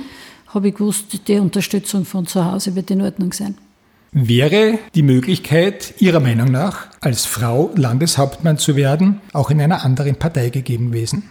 habe 0.48 0.68
ich 0.68 0.74
gewusst, 0.74 1.28
die 1.28 1.38
Unterstützung 1.38 2.04
von 2.04 2.26
zu 2.26 2.44
Hause 2.44 2.74
wird 2.74 2.90
in 2.90 3.02
Ordnung 3.02 3.32
sein. 3.32 3.56
Wäre 4.12 4.80
die 4.96 5.04
Möglichkeit 5.04 5.94
Ihrer 6.00 6.18
Meinung 6.18 6.50
nach, 6.50 6.88
als 7.00 7.26
Frau 7.26 7.70
Landeshauptmann 7.76 8.58
zu 8.58 8.74
werden, 8.74 9.20
auch 9.32 9.50
in 9.50 9.60
einer 9.60 9.84
anderen 9.84 10.16
Partei 10.16 10.48
gegeben 10.50 10.90
gewesen? 10.90 11.22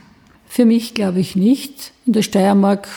Für 0.48 0.66
mich 0.66 0.94
glaube 0.94 1.20
ich 1.20 1.36
nicht. 1.36 1.92
In 2.06 2.14
der 2.14 2.22
Steiermark 2.22 2.88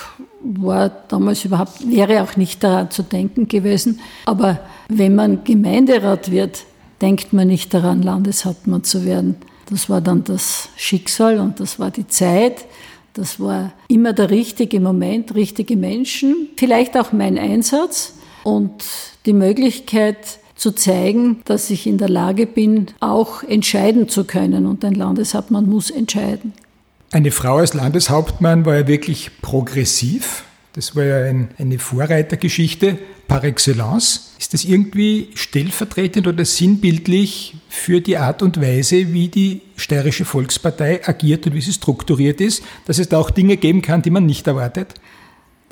war 0.42 0.90
damals 1.09 1.45
überhaupt, 1.45 1.90
wäre 1.90 2.23
auch 2.23 2.37
nicht 2.37 2.62
daran 2.62 2.90
zu 2.90 3.02
denken 3.02 3.49
gewesen. 3.49 4.00
Aber 4.25 4.61
wenn 4.88 5.16
man 5.16 5.42
Gemeinderat 5.45 6.31
wird, 6.31 6.64
denkt 7.00 7.33
man 7.33 7.49
nicht 7.49 7.75
daran, 7.75 8.02
Landeshauptmann 8.02 8.85
zu 8.85 9.04
werden. 9.04 9.37
Das 9.69 9.90
war 9.90 10.00
dann 10.00 10.23
das 10.25 10.69
Schicksal 10.76 11.38
und 11.38 11.59
das 11.59 11.78
war 11.78 11.90
die 11.90 12.07
Zeit. 12.07 12.64
Das 13.14 13.38
war 13.38 13.73
immer 13.88 14.12
der 14.12 14.31
richtige 14.31 14.81
Moment, 14.81 15.35
richtige 15.35 15.76
Menschen, 15.76 16.49
vielleicht 16.57 16.97
auch 16.97 17.12
mein 17.12 17.38
Einsatz 17.38 18.14
und 18.42 18.73
die 19.26 19.35
Möglichkeit 19.35 20.38
zu 20.54 20.73
zeigen, 20.73 21.40
dass 21.45 21.71
ich 21.71 21.87
in 21.87 21.99
der 21.99 22.09
Lage 22.09 22.47
bin, 22.47 22.87
auch 23.00 23.42
entscheiden 23.42 24.09
zu 24.09 24.25
können. 24.25 24.66
Und 24.66 24.85
ein 24.85 24.95
Landeshauptmann 24.95 25.69
muss 25.69 25.90
entscheiden. 25.90 26.52
Eine 27.11 27.31
Frau 27.31 27.57
als 27.57 27.75
Landeshauptmann 27.75 28.64
war 28.64 28.76
ja 28.76 28.87
wirklich 28.87 29.42
progressiv. 29.42 30.45
Das 30.75 30.97
war 30.97 31.05
ja 31.05 31.25
ein, 31.25 31.50
eine 31.59 31.79
Vorreitergeschichte 31.79 32.99
par 33.29 33.45
excellence. 33.45 34.33
Ist 34.38 34.55
das 34.55 34.64
irgendwie 34.64 35.29
stellvertretend 35.35 36.26
oder 36.26 36.45
sinnbildlich 36.45 37.57
für 37.69 38.00
die 38.00 38.17
Art 38.17 38.43
und 38.43 38.61
Weise, 38.61 39.12
wie 39.12 39.29
die 39.29 39.61
Steirische 39.76 40.25
Volkspartei 40.25 41.07
agiert 41.07 41.47
und 41.47 41.55
wie 41.55 41.61
sie 41.61 41.73
strukturiert 41.73 42.41
ist, 42.41 42.62
dass 42.87 42.99
es 42.99 43.09
da 43.09 43.19
auch 43.19 43.31
Dinge 43.31 43.59
geben 43.59 43.83
kann, 43.83 44.02
die 44.02 44.11
man 44.11 44.25
nicht 44.25 44.47
erwartet? 44.47 44.95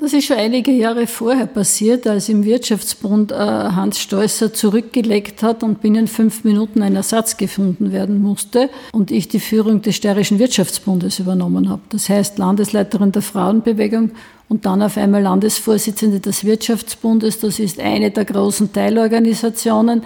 Das 0.01 0.13
ist 0.13 0.25
schon 0.25 0.37
einige 0.37 0.71
Jahre 0.71 1.05
vorher 1.05 1.45
passiert, 1.45 2.07
als 2.07 2.27
im 2.27 2.43
Wirtschaftsbund 2.43 3.31
äh, 3.31 3.35
Hans 3.35 3.99
Stolzer 3.99 4.51
zurückgelegt 4.51 5.43
hat 5.43 5.61
und 5.61 5.79
binnen 5.79 6.07
fünf 6.07 6.43
Minuten 6.43 6.81
ein 6.81 6.95
Ersatz 6.95 7.37
gefunden 7.37 7.91
werden 7.91 8.19
musste 8.19 8.71
und 8.93 9.11
ich 9.11 9.27
die 9.27 9.39
Führung 9.39 9.83
des 9.83 9.97
Steirischen 9.97 10.39
Wirtschaftsbundes 10.39 11.19
übernommen 11.19 11.69
habe. 11.69 11.83
Das 11.89 12.09
heißt 12.09 12.39
Landesleiterin 12.39 13.11
der 13.11 13.21
Frauenbewegung 13.21 14.09
und 14.49 14.65
dann 14.65 14.81
auf 14.81 14.97
einmal 14.97 15.21
Landesvorsitzende 15.21 16.19
des 16.19 16.45
Wirtschaftsbundes. 16.45 17.39
Das 17.39 17.59
ist 17.59 17.79
eine 17.79 18.09
der 18.09 18.25
großen 18.25 18.73
Teilorganisationen. 18.73 20.01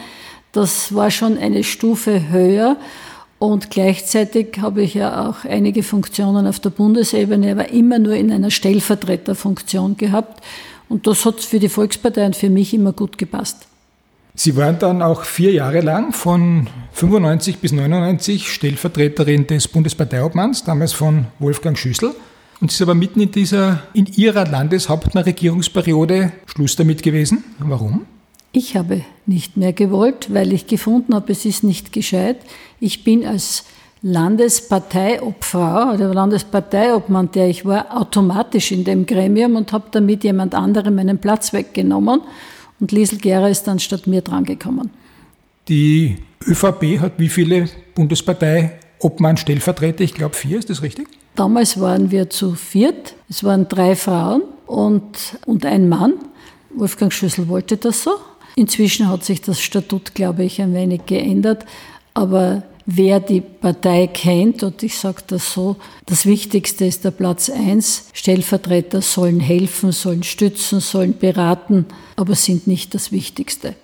Das 0.51 0.93
war 0.93 1.09
schon 1.09 1.37
eine 1.37 1.63
Stufe 1.63 2.29
höher. 2.29 2.75
Und 3.37 3.69
gleichzeitig 3.69 4.59
habe 4.61 4.81
ich 4.81 4.93
ja 4.93 5.27
auch 5.27 5.43
einige 5.43 5.83
Funktionen 5.83 6.47
auf 6.47 6.59
der 6.59 6.69
Bundesebene, 6.69 7.51
aber 7.51 7.69
immer 7.69 7.99
nur 7.99 8.15
in 8.15 8.31
einer 8.31 8.49
Stellvertreterfunktion 8.49 9.97
gehabt. 9.97 10.41
Und 10.87 11.07
das 11.07 11.25
hat 11.25 11.41
für 11.41 11.59
die 11.59 11.69
Volkspartei 11.69 12.25
und 12.25 12.35
für 12.35 12.49
mich 12.49 12.73
immer 12.73 12.93
gut 12.93 13.17
gepasst. 13.17 13.67
Sie 14.37 14.55
waren 14.57 14.79
dann 14.79 15.01
auch 15.01 15.23
vier 15.23 15.51
Jahre 15.51 15.79
lang 15.79 16.11
von 16.11 16.67
95 16.91 17.59
bis 17.59 17.71
99 17.71 18.51
Stellvertreterin 18.51 19.47
des 19.47 19.67
Bundesparteiobmanns, 19.67 20.63
damals 20.65 20.91
von 20.93 21.27
Wolfgang 21.39 21.77
Schüssel. 21.77 22.13
Und 22.59 22.69
es 22.69 22.75
ist 22.75 22.81
aber 22.81 22.95
mitten 22.95 23.21
in 23.21 23.31
dieser, 23.31 23.83
in 23.93 24.05
Ihrer 24.05 24.45
Landeshauptmann-Regierungsperiode 24.45 26.31
Schluss 26.45 26.75
damit 26.75 27.03
gewesen. 27.03 27.43
Warum? 27.59 28.05
Ich 28.57 28.77
habe 28.77 29.01
nicht 29.25 29.57
mehr 29.57 29.73
gewollt, 29.73 30.33
weil 30.33 30.53
ich 30.53 30.65
gefunden 30.65 31.13
habe, 31.13 31.33
es 31.33 31.43
ist 31.43 31.65
nicht 31.65 31.91
gescheit. 31.91 32.37
Ich 32.79 33.03
bin 33.03 33.27
als 33.27 33.65
Landesparteiobfrau 34.01 35.93
oder 35.93 36.13
Landesparteiobmann, 36.13 37.33
der 37.33 37.49
ich 37.49 37.65
war, 37.65 37.99
automatisch 37.99 38.71
in 38.71 38.85
dem 38.85 39.05
Gremium 39.05 39.57
und 39.57 39.73
habe 39.73 39.87
damit 39.91 40.23
jemand 40.23 40.55
anderem 40.55 40.95
meinen 40.95 41.17
Platz 41.17 41.51
weggenommen. 41.51 42.21
Und 42.79 42.93
Liesel 42.93 43.17
Gera 43.17 43.49
ist 43.49 43.63
dann 43.63 43.79
statt 43.79 44.07
mir 44.07 44.21
drangekommen. 44.21 44.89
Die 45.67 46.15
ÖVP 46.47 47.01
hat 47.01 47.15
wie 47.17 47.27
viele 47.27 47.67
Bundespartei-Obmann-Stellvertreter? 47.95 50.05
Ich 50.05 50.13
glaube 50.13 50.35
vier, 50.35 50.59
ist 50.59 50.69
das 50.69 50.81
richtig? 50.81 51.09
Damals 51.35 51.77
waren 51.81 52.09
wir 52.09 52.29
zu 52.29 52.55
viert. 52.55 53.15
Es 53.29 53.43
waren 53.43 53.67
drei 53.67 53.97
Frauen 53.97 54.43
und, 54.65 55.03
und 55.45 55.65
ein 55.65 55.89
Mann. 55.89 56.13
Wolfgang 56.73 57.11
Schüssel 57.11 57.49
wollte 57.49 57.75
das 57.75 58.01
so. 58.01 58.11
Inzwischen 58.55 59.09
hat 59.09 59.23
sich 59.23 59.41
das 59.41 59.61
Statut, 59.61 60.15
glaube 60.15 60.43
ich, 60.43 60.61
ein 60.61 60.73
wenig 60.73 61.05
geändert. 61.05 61.65
Aber 62.13 62.63
wer 62.85 63.19
die 63.19 63.41
Partei 63.41 64.07
kennt, 64.07 64.63
und 64.63 64.81
ich 64.81 64.97
sage 64.97 65.21
das 65.27 65.51
so, 65.51 65.75
das 66.05 66.25
Wichtigste 66.25 66.85
ist 66.85 67.03
der 67.03 67.11
Platz 67.11 67.49
eins. 67.49 68.07
Stellvertreter 68.13 69.01
sollen 69.01 69.39
helfen, 69.41 69.91
sollen 69.91 70.23
stützen, 70.23 70.79
sollen 70.79 71.17
beraten, 71.17 71.85
aber 72.15 72.35
sind 72.35 72.67
nicht 72.67 72.93
das 72.93 73.11
Wichtigste. 73.11 73.75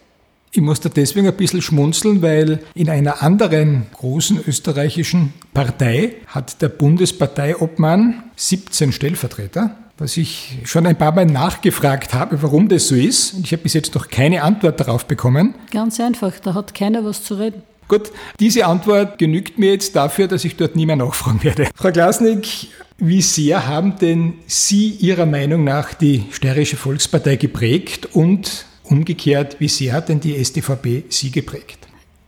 Ich 0.53 0.61
musste 0.61 0.89
deswegen 0.89 1.27
ein 1.27 1.37
bisschen 1.37 1.61
schmunzeln, 1.61 2.21
weil 2.21 2.59
in 2.73 2.89
einer 2.89 3.21
anderen 3.21 3.85
großen 3.93 4.37
österreichischen 4.45 5.33
Partei 5.53 6.15
hat 6.27 6.61
der 6.61 6.67
Bundesparteiobmann 6.67 8.23
17 8.35 8.91
Stellvertreter 8.91 9.77
was 10.01 10.17
ich 10.17 10.57
schon 10.65 10.87
ein 10.87 10.97
paar 10.97 11.13
Mal 11.13 11.27
nachgefragt 11.27 12.15
habe, 12.15 12.41
warum 12.41 12.67
das 12.67 12.87
so 12.87 12.95
ist. 12.95 13.35
Und 13.35 13.45
ich 13.45 13.53
habe 13.53 13.61
bis 13.61 13.73
jetzt 13.73 13.93
noch 13.93 14.09
keine 14.09 14.41
Antwort 14.41 14.79
darauf 14.79 15.05
bekommen. 15.05 15.53
Ganz 15.69 15.99
einfach, 15.99 16.39
da 16.39 16.55
hat 16.55 16.73
keiner 16.73 17.05
was 17.05 17.23
zu 17.23 17.35
reden. 17.35 17.61
Gut, 17.87 18.11
diese 18.39 18.65
Antwort 18.65 19.19
genügt 19.19 19.59
mir 19.59 19.73
jetzt 19.73 19.95
dafür, 19.95 20.27
dass 20.27 20.43
ich 20.43 20.55
dort 20.55 20.75
nie 20.75 20.87
mehr 20.87 20.95
nachfragen 20.95 21.43
werde. 21.43 21.67
Frau 21.75 21.91
Glasnick, 21.91 22.69
wie 22.97 23.21
sehr 23.21 23.67
haben 23.67 23.97
denn 23.99 24.33
Sie 24.47 24.89
Ihrer 24.89 25.27
Meinung 25.27 25.63
nach 25.63 25.93
die 25.93 26.23
Steirische 26.31 26.77
Volkspartei 26.77 27.35
geprägt 27.35 28.07
und 28.13 28.65
umgekehrt, 28.83 29.57
wie 29.59 29.67
sehr 29.67 29.93
hat 29.93 30.09
denn 30.09 30.19
die 30.19 30.35
SDVP 30.35 31.03
Sie 31.09 31.29
geprägt? 31.29 31.77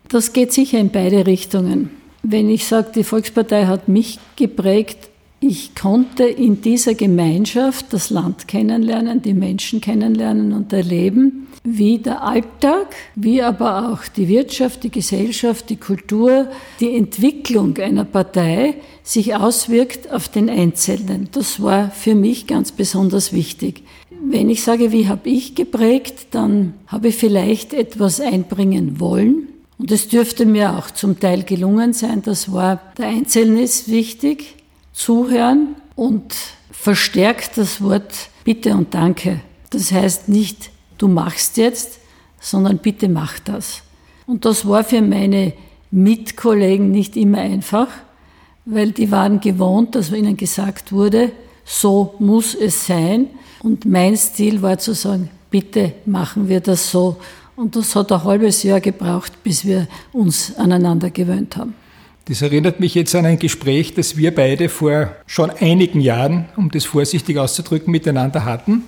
Das 0.10 0.32
geht 0.34 0.53
sicher 0.53 0.80
in 0.80 0.92
beide 0.92 1.25
Richtungen. 1.25 1.89
Wenn 2.22 2.50
ich 2.50 2.68
sage, 2.68 2.92
die 2.94 3.03
Volkspartei 3.03 3.65
hat 3.65 3.88
mich 3.88 4.20
geprägt, 4.36 5.10
ich 5.44 5.76
konnte 5.76 6.24
in 6.24 6.62
dieser 6.62 6.94
Gemeinschaft 6.94 7.88
das 7.92 8.10
Land 8.10 8.48
kennenlernen, 8.48 9.22
die 9.22 9.34
Menschen 9.34 9.82
kennenlernen 9.82 10.54
und 10.54 10.72
erleben, 10.72 11.48
wie 11.66 11.98
der 11.98 12.24
Alltag, 12.24 12.96
wie 13.16 13.42
aber 13.42 13.92
auch 13.92 14.08
die 14.08 14.30
Wirtschaft, 14.30 14.84
die 14.84 14.90
Gesellschaft, 14.90 15.70
die 15.70 15.76
Kultur, 15.76 16.48
die 16.80 16.96
Entwicklung 16.96 17.78
einer 17.78 18.06
Partei 18.06 18.76
sich 19.04 19.36
auswirkt 19.36 20.12
auf 20.12 20.30
den 20.30 20.50
Einzelnen. 20.50 21.28
Das 21.34 21.62
war 21.62 21.92
für 21.92 22.16
mich 22.16 22.48
ganz 22.48 22.72
besonders 22.72 23.34
wichtig. 23.34 23.84
Wenn 24.26 24.50
ich 24.50 24.64
sage, 24.64 24.94
wie 24.94 25.10
habe 25.10 25.30
ich 25.30 25.56
geprägt, 25.56 26.28
dann 26.32 26.74
habe 26.88 27.10
ich 27.10 27.16
vielleicht 27.16 27.74
etwas 27.74 28.22
einbringen 28.22 29.02
wollen. 29.02 29.50
Und 29.78 29.92
es 29.92 30.08
dürfte 30.08 30.46
mir 30.46 30.78
auch 30.78 30.92
zum 30.92 31.20
Teil 31.20 31.44
gelungen 31.44 31.92
sein. 31.92 32.22
Das 32.24 32.54
war, 32.54 32.80
der 32.98 33.08
Einzelne 33.08 33.62
ist 33.62 33.92
wichtig, 33.92 34.62
zuhören 34.94 35.76
und 35.96 36.34
verstärkt 36.72 37.58
das 37.58 37.82
Wort 37.82 38.14
Bitte 38.44 38.74
und 38.74 38.94
Danke. 38.94 39.42
Das 39.70 39.92
heißt 39.92 40.30
nicht, 40.30 40.70
du 40.98 41.08
machst 41.08 41.58
jetzt, 41.58 42.00
sondern 42.40 42.78
bitte 42.78 43.10
mach 43.10 43.40
das. 43.40 43.82
Und 44.26 44.46
das 44.46 44.68
war 44.68 44.84
für 44.84 45.02
meine 45.02 45.54
Mitkollegen 45.92 46.92
nicht 46.92 47.16
immer 47.16 47.40
einfach, 47.40 47.88
weil 48.66 48.92
die 48.92 49.12
waren 49.12 49.40
gewohnt, 49.40 49.96
dass 49.96 50.12
ihnen 50.12 50.38
gesagt 50.38 50.92
wurde, 50.92 51.32
so 51.66 52.16
muss 52.20 52.56
es 52.56 52.86
sein. 52.86 53.28
Und 53.62 53.86
mein 53.86 54.18
Stil 54.18 54.62
war 54.62 54.78
zu 54.78 54.94
sagen, 54.94 55.30
bitte 55.50 55.94
machen 56.06 56.50
wir 56.50 56.60
das 56.60 56.92
so. 56.92 57.18
Und 57.56 57.76
das 57.76 57.96
hat 57.96 58.12
ein 58.12 58.24
halbes 58.24 58.64
Jahr 58.64 58.82
gebraucht, 58.82 59.44
bis 59.44 59.66
wir 59.66 59.88
uns 60.12 60.56
aneinander 60.58 61.10
gewöhnt 61.10 61.56
haben. 61.56 61.76
Das 62.25 62.42
erinnert 62.42 62.80
mich 62.80 62.96
jetzt 62.96 63.13
an 63.15 63.25
ein 63.25 63.38
Gespräch, 63.38 63.96
das 63.96 64.15
wir 64.15 64.34
beide 64.34 64.70
vor 64.70 65.13
schon 65.25 65.51
einigen 65.51 66.00
Jahren, 66.00 66.46
um 66.56 66.72
das 66.72 66.86
vorsichtig 66.86 67.38
auszudrücken, 67.38 67.92
miteinander 67.92 68.46
hatten, 68.46 68.84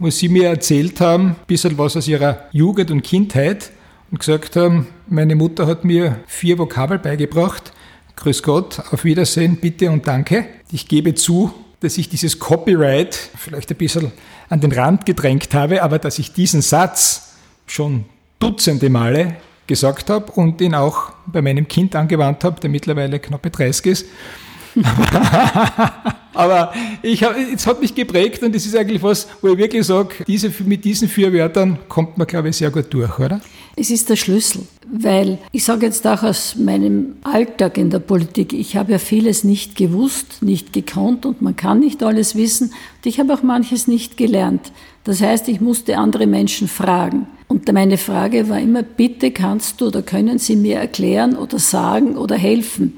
wo 0.00 0.10
Sie 0.10 0.28
mir 0.28 0.48
erzählt 0.48 1.00
haben, 1.00 1.28
ein 1.28 1.36
bisschen 1.46 1.78
was 1.78 1.96
aus 1.96 2.08
Ihrer 2.08 2.48
Jugend 2.50 2.90
und 2.90 3.02
Kindheit 3.02 3.70
und 4.10 4.18
gesagt 4.18 4.56
haben, 4.56 4.88
meine 5.06 5.36
Mutter 5.36 5.68
hat 5.68 5.84
mir 5.84 6.16
vier 6.26 6.58
Vokabel 6.58 6.98
beigebracht. 6.98 7.72
Grüß 8.16 8.42
Gott, 8.42 8.80
auf 8.90 9.04
Wiedersehen, 9.04 9.58
bitte 9.58 9.88
und 9.88 10.08
danke. 10.08 10.46
Ich 10.72 10.88
gebe 10.88 11.14
zu, 11.14 11.54
dass 11.78 11.98
ich 11.98 12.08
dieses 12.08 12.40
Copyright 12.40 13.14
vielleicht 13.36 13.70
ein 13.70 13.76
bisschen 13.76 14.10
an 14.48 14.60
den 14.60 14.72
Rand 14.72 15.06
gedrängt 15.06 15.54
habe, 15.54 15.84
aber 15.84 16.00
dass 16.00 16.18
ich 16.18 16.32
diesen 16.32 16.62
Satz 16.62 17.36
schon 17.68 18.06
dutzende 18.40 18.90
Male 18.90 19.36
gesagt 19.72 20.10
habe 20.10 20.30
und 20.32 20.60
ihn 20.60 20.74
auch 20.74 21.12
bei 21.26 21.42
meinem 21.42 21.66
Kind 21.68 21.94
angewandt 21.96 22.44
habe, 22.44 22.60
der 22.60 22.70
mittlerweile 22.70 23.18
knappe 23.18 23.50
30 23.50 23.86
ist. 23.86 24.06
Aber 26.34 26.72
ich 27.02 27.22
hab, 27.22 27.36
es 27.36 27.66
hat 27.66 27.80
mich 27.80 27.94
geprägt 27.94 28.42
und 28.42 28.54
das 28.54 28.64
ist 28.64 28.76
eigentlich 28.76 29.02
was, 29.02 29.28
wo 29.42 29.48
ich 29.48 29.58
wirklich 29.58 29.86
sage, 29.86 30.24
diese, 30.26 30.50
mit 30.64 30.84
diesen 30.84 31.08
vier 31.08 31.32
Wörtern 31.32 31.78
kommt 31.88 32.16
man, 32.16 32.26
glaube 32.26 32.48
ich, 32.48 32.56
sehr 32.56 32.70
gut 32.70 32.86
durch, 32.90 33.18
oder? 33.18 33.40
Es 33.76 33.90
ist 33.90 34.08
der 34.08 34.16
Schlüssel, 34.16 34.66
weil 34.90 35.38
ich 35.50 35.64
sage 35.64 35.86
jetzt 35.86 36.06
auch 36.06 36.22
aus 36.22 36.56
meinem 36.56 37.16
Alltag 37.22 37.78
in 37.78 37.90
der 37.90 37.98
Politik, 37.98 38.52
ich 38.52 38.76
habe 38.76 38.92
ja 38.92 38.98
vieles 38.98 39.44
nicht 39.44 39.76
gewusst, 39.76 40.42
nicht 40.42 40.72
gekonnt 40.72 41.26
und 41.26 41.42
man 41.42 41.56
kann 41.56 41.80
nicht 41.80 42.02
alles 42.02 42.34
wissen 42.34 42.68
und 42.68 43.06
ich 43.06 43.18
habe 43.18 43.32
auch 43.34 43.42
manches 43.42 43.86
nicht 43.86 44.16
gelernt. 44.16 44.72
Das 45.04 45.20
heißt, 45.20 45.48
ich 45.48 45.60
musste 45.60 45.98
andere 45.98 46.26
Menschen 46.26 46.68
fragen. 46.68 47.26
Und 47.52 47.70
meine 47.70 47.98
Frage 47.98 48.48
war 48.48 48.58
immer, 48.58 48.82
bitte 48.82 49.30
kannst 49.30 49.78
du 49.82 49.88
oder 49.88 50.00
können 50.00 50.38
Sie 50.38 50.56
mir 50.56 50.78
erklären 50.78 51.36
oder 51.36 51.58
sagen 51.58 52.16
oder 52.16 52.34
helfen. 52.34 52.94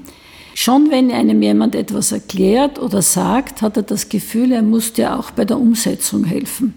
Schon 0.53 0.91
wenn 0.91 1.11
einem 1.11 1.41
jemand 1.41 1.75
etwas 1.75 2.13
erklärt 2.13 2.79
oder 2.79 3.01
sagt, 3.01 3.61
hat 3.61 3.75
er 3.75 3.83
das 3.83 4.07
Gefühl, 4.07 4.53
er 4.53 4.61
muss 4.61 4.93
dir 4.93 5.19
auch 5.19 5.31
bei 5.31 5.43
der 5.43 5.59
Umsetzung 5.59 6.23
helfen. 6.23 6.73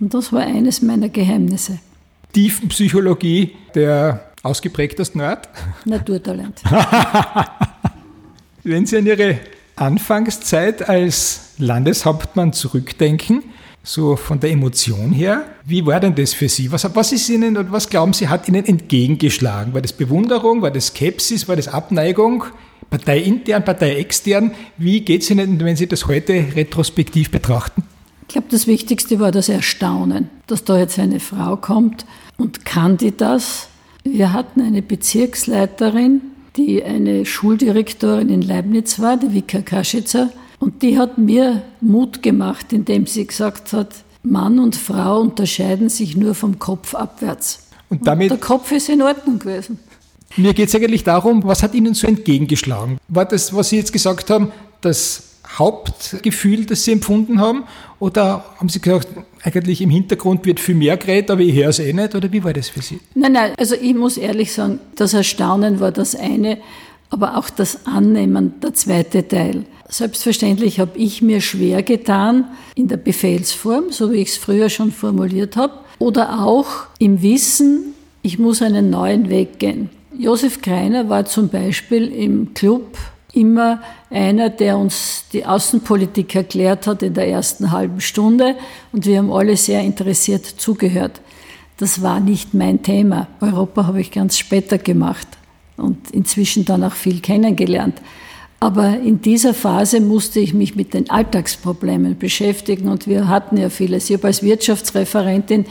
Und 0.00 0.12
das 0.12 0.32
war 0.32 0.40
eines 0.40 0.82
meiner 0.82 1.08
Geheimnisse. 1.08 1.78
Tiefenpsychologie 2.32 3.52
der 3.76 4.32
ausgeprägteste 4.42 5.16
Nerd? 5.16 5.48
Naturtalent. 5.84 6.60
wenn 8.64 8.86
Sie 8.86 8.96
an 8.96 9.06
Ihre 9.06 9.38
Anfangszeit 9.76 10.88
als 10.88 11.54
Landeshauptmann 11.58 12.52
zurückdenken, 12.52 13.44
so 13.82 14.16
von 14.16 14.40
der 14.40 14.50
Emotion 14.50 15.12
her. 15.12 15.44
Wie 15.64 15.84
war 15.86 16.00
denn 16.00 16.14
das 16.14 16.34
für 16.34 16.48
Sie? 16.48 16.70
Was, 16.70 16.94
was 16.94 17.12
ist 17.12 17.28
Ihnen 17.28 17.72
was 17.72 17.88
glauben 17.88 18.12
Sie, 18.12 18.28
hat 18.28 18.48
Ihnen 18.48 18.64
entgegengeschlagen? 18.64 19.72
War 19.74 19.80
das 19.80 19.92
Bewunderung? 19.92 20.62
War 20.62 20.70
das 20.70 20.88
Skepsis? 20.88 21.48
War 21.48 21.56
das 21.56 21.68
Abneigung? 21.68 22.44
Parteiintern, 22.90 23.64
parteiextern? 23.64 24.52
Wie 24.76 25.00
geht 25.00 25.22
es 25.22 25.30
Ihnen, 25.30 25.60
wenn 25.60 25.76
Sie 25.76 25.86
das 25.86 26.06
heute 26.06 26.44
retrospektiv 26.54 27.30
betrachten? 27.30 27.84
Ich 28.22 28.34
glaube, 28.34 28.48
das 28.50 28.66
Wichtigste 28.66 29.18
war 29.18 29.32
das 29.32 29.48
Erstaunen, 29.48 30.28
dass 30.46 30.64
da 30.64 30.78
jetzt 30.78 30.98
eine 30.98 31.18
Frau 31.18 31.56
kommt 31.56 32.04
und 32.36 32.64
kann 32.64 32.96
die 32.96 33.16
das? 33.16 33.68
Wir 34.04 34.32
hatten 34.32 34.60
eine 34.60 34.82
Bezirksleiterin, 34.82 36.20
die 36.56 36.82
eine 36.82 37.26
Schuldirektorin 37.26 38.28
in 38.28 38.42
Leibniz 38.42 39.00
war, 39.00 39.16
die 39.16 39.34
Vika 39.34 39.62
Kaschitzer, 39.62 40.30
und 40.60 40.82
die 40.82 40.98
hat 40.98 41.18
mir 41.18 41.62
Mut 41.80 42.22
gemacht, 42.22 42.72
indem 42.72 43.06
sie 43.06 43.26
gesagt 43.26 43.72
hat, 43.72 43.88
Mann 44.22 44.58
und 44.58 44.76
Frau 44.76 45.20
unterscheiden 45.20 45.88
sich 45.88 46.16
nur 46.16 46.34
vom 46.34 46.58
Kopf 46.58 46.94
abwärts. 46.94 47.66
Und, 47.88 48.06
damit, 48.06 48.30
und 48.30 48.38
der 48.38 48.46
Kopf 48.46 48.70
ist 48.70 48.88
in 48.88 49.02
Ordnung 49.02 49.38
gewesen. 49.38 49.80
Mir 50.36 50.54
geht 50.54 50.68
es 50.68 50.74
eigentlich 50.74 51.02
darum, 51.02 51.42
was 51.44 51.62
hat 51.62 51.74
Ihnen 51.74 51.94
so 51.94 52.06
entgegengeschlagen? 52.06 52.98
War 53.08 53.24
das, 53.24 53.52
was 53.54 53.70
Sie 53.70 53.76
jetzt 53.76 53.92
gesagt 53.92 54.30
haben, 54.30 54.52
das 54.80 55.30
Hauptgefühl, 55.58 56.66
das 56.66 56.84
Sie 56.84 56.92
empfunden 56.92 57.40
haben? 57.40 57.64
Oder 57.98 58.44
haben 58.58 58.68
Sie 58.68 58.80
gesagt, 58.80 59.08
eigentlich 59.42 59.80
im 59.80 59.90
Hintergrund 59.90 60.46
wird 60.46 60.60
viel 60.60 60.76
mehr 60.76 60.98
geredet, 60.98 61.30
aber 61.30 61.40
ich 61.40 61.54
höre 61.54 61.70
es 61.70 61.78
eh 61.80 61.92
nicht? 61.92 62.14
Oder 62.14 62.30
wie 62.30 62.44
war 62.44 62.52
das 62.52 62.68
für 62.68 62.82
Sie? 62.82 63.00
Nein, 63.14 63.32
nein, 63.32 63.52
also 63.58 63.74
ich 63.74 63.94
muss 63.94 64.18
ehrlich 64.18 64.52
sagen, 64.52 64.78
das 64.94 65.14
Erstaunen 65.14 65.80
war 65.80 65.90
das 65.90 66.14
eine, 66.14 66.58
aber 67.08 67.36
auch 67.36 67.50
das 67.50 67.86
Annehmen 67.86 68.60
der 68.60 68.74
zweite 68.74 69.26
Teil. 69.26 69.64
Selbstverständlich 69.90 70.78
habe 70.78 70.96
ich 70.96 71.20
mir 71.20 71.40
schwer 71.40 71.82
getan 71.82 72.44
in 72.76 72.86
der 72.86 72.96
Befehlsform, 72.96 73.90
so 73.90 74.12
wie 74.12 74.18
ich 74.18 74.28
es 74.28 74.36
früher 74.36 74.68
schon 74.68 74.92
formuliert 74.92 75.56
habe, 75.56 75.74
oder 75.98 76.44
auch 76.44 76.68
im 76.98 77.22
Wissen, 77.22 77.94
ich 78.22 78.38
muss 78.38 78.62
einen 78.62 78.90
neuen 78.90 79.28
Weg 79.28 79.58
gehen. 79.58 79.90
Josef 80.16 80.62
Kreiner 80.62 81.08
war 81.08 81.24
zum 81.24 81.48
Beispiel 81.48 82.06
im 82.06 82.54
Club 82.54 82.96
immer 83.32 83.80
einer, 84.10 84.48
der 84.48 84.78
uns 84.78 85.24
die 85.32 85.44
Außenpolitik 85.44 86.34
erklärt 86.34 86.86
hat 86.86 87.02
in 87.02 87.14
der 87.14 87.28
ersten 87.28 87.72
halben 87.72 88.00
Stunde 88.00 88.56
und 88.92 89.06
wir 89.06 89.18
haben 89.18 89.32
alle 89.32 89.56
sehr 89.56 89.80
interessiert 89.82 90.46
zugehört. 90.46 91.20
Das 91.78 92.02
war 92.02 92.20
nicht 92.20 92.54
mein 92.54 92.82
Thema. 92.82 93.26
Europa 93.40 93.86
habe 93.86 94.00
ich 94.00 94.10
ganz 94.10 94.38
später 94.38 94.78
gemacht 94.78 95.26
und 95.76 96.10
inzwischen 96.10 96.64
dann 96.64 96.84
auch 96.84 96.92
viel 96.92 97.20
kennengelernt. 97.20 98.00
Aber 98.62 98.98
in 98.98 99.22
dieser 99.22 99.54
Phase 99.54 100.00
musste 100.00 100.38
ich 100.38 100.52
mich 100.52 100.76
mit 100.76 100.92
den 100.92 101.08
Alltagsproblemen 101.08 102.18
beschäftigen 102.18 102.88
und 102.88 103.06
wir 103.06 103.26
hatten 103.26 103.56
ja 103.56 103.70
vieles. 103.70 104.10
Ich 104.10 104.16
habe 104.18 104.26
als 104.26 104.42
Wirtschaftsreferentin 104.42 105.64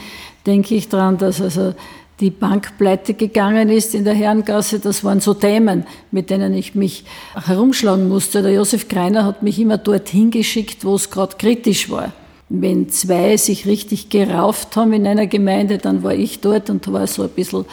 denke 0.47 0.73
ich 0.73 0.89
daran, 0.89 1.19
dass 1.19 1.39
also 1.39 1.75
die 2.19 2.31
Bank 2.31 2.77
pleite 2.79 3.13
gegangen 3.13 3.69
ist 3.69 3.93
in 3.93 4.05
der 4.05 4.15
Herrengasse. 4.15 4.79
Das 4.79 5.03
waren 5.03 5.21
so 5.21 5.35
Themen, 5.35 5.85
mit 6.09 6.31
denen 6.31 6.55
ich 6.55 6.73
mich 6.73 7.05
herumschlagen 7.35 8.09
musste. 8.09 8.41
Der 8.41 8.53
Josef 8.53 8.87
Greiner 8.87 9.23
hat 9.23 9.43
mich 9.43 9.59
immer 9.59 9.77
dorthin 9.77 10.31
geschickt, 10.31 10.83
wo 10.83 10.95
es 10.95 11.11
gerade 11.11 11.37
kritisch 11.37 11.91
war. 11.91 12.11
Wenn 12.49 12.89
zwei 12.89 13.37
sich 13.37 13.67
richtig 13.67 14.09
gerauft 14.09 14.75
haben 14.75 14.93
in 14.93 15.05
einer 15.05 15.27
Gemeinde, 15.27 15.77
dann 15.77 16.01
war 16.01 16.15
ich 16.15 16.39
dort 16.39 16.71
und 16.71 16.91
war 16.91 17.05
so 17.05 17.21
ein 17.21 17.29
bisschen 17.29 17.65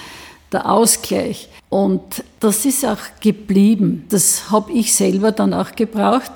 der 0.52 0.70
Ausgleich. 0.70 1.48
Und 1.68 2.24
das 2.40 2.64
ist 2.64 2.84
auch 2.84 2.98
geblieben. 3.20 4.04
Das 4.08 4.50
habe 4.50 4.72
ich 4.72 4.94
selber 4.94 5.32
dann 5.32 5.52
auch 5.52 5.72
gebraucht, 5.72 6.30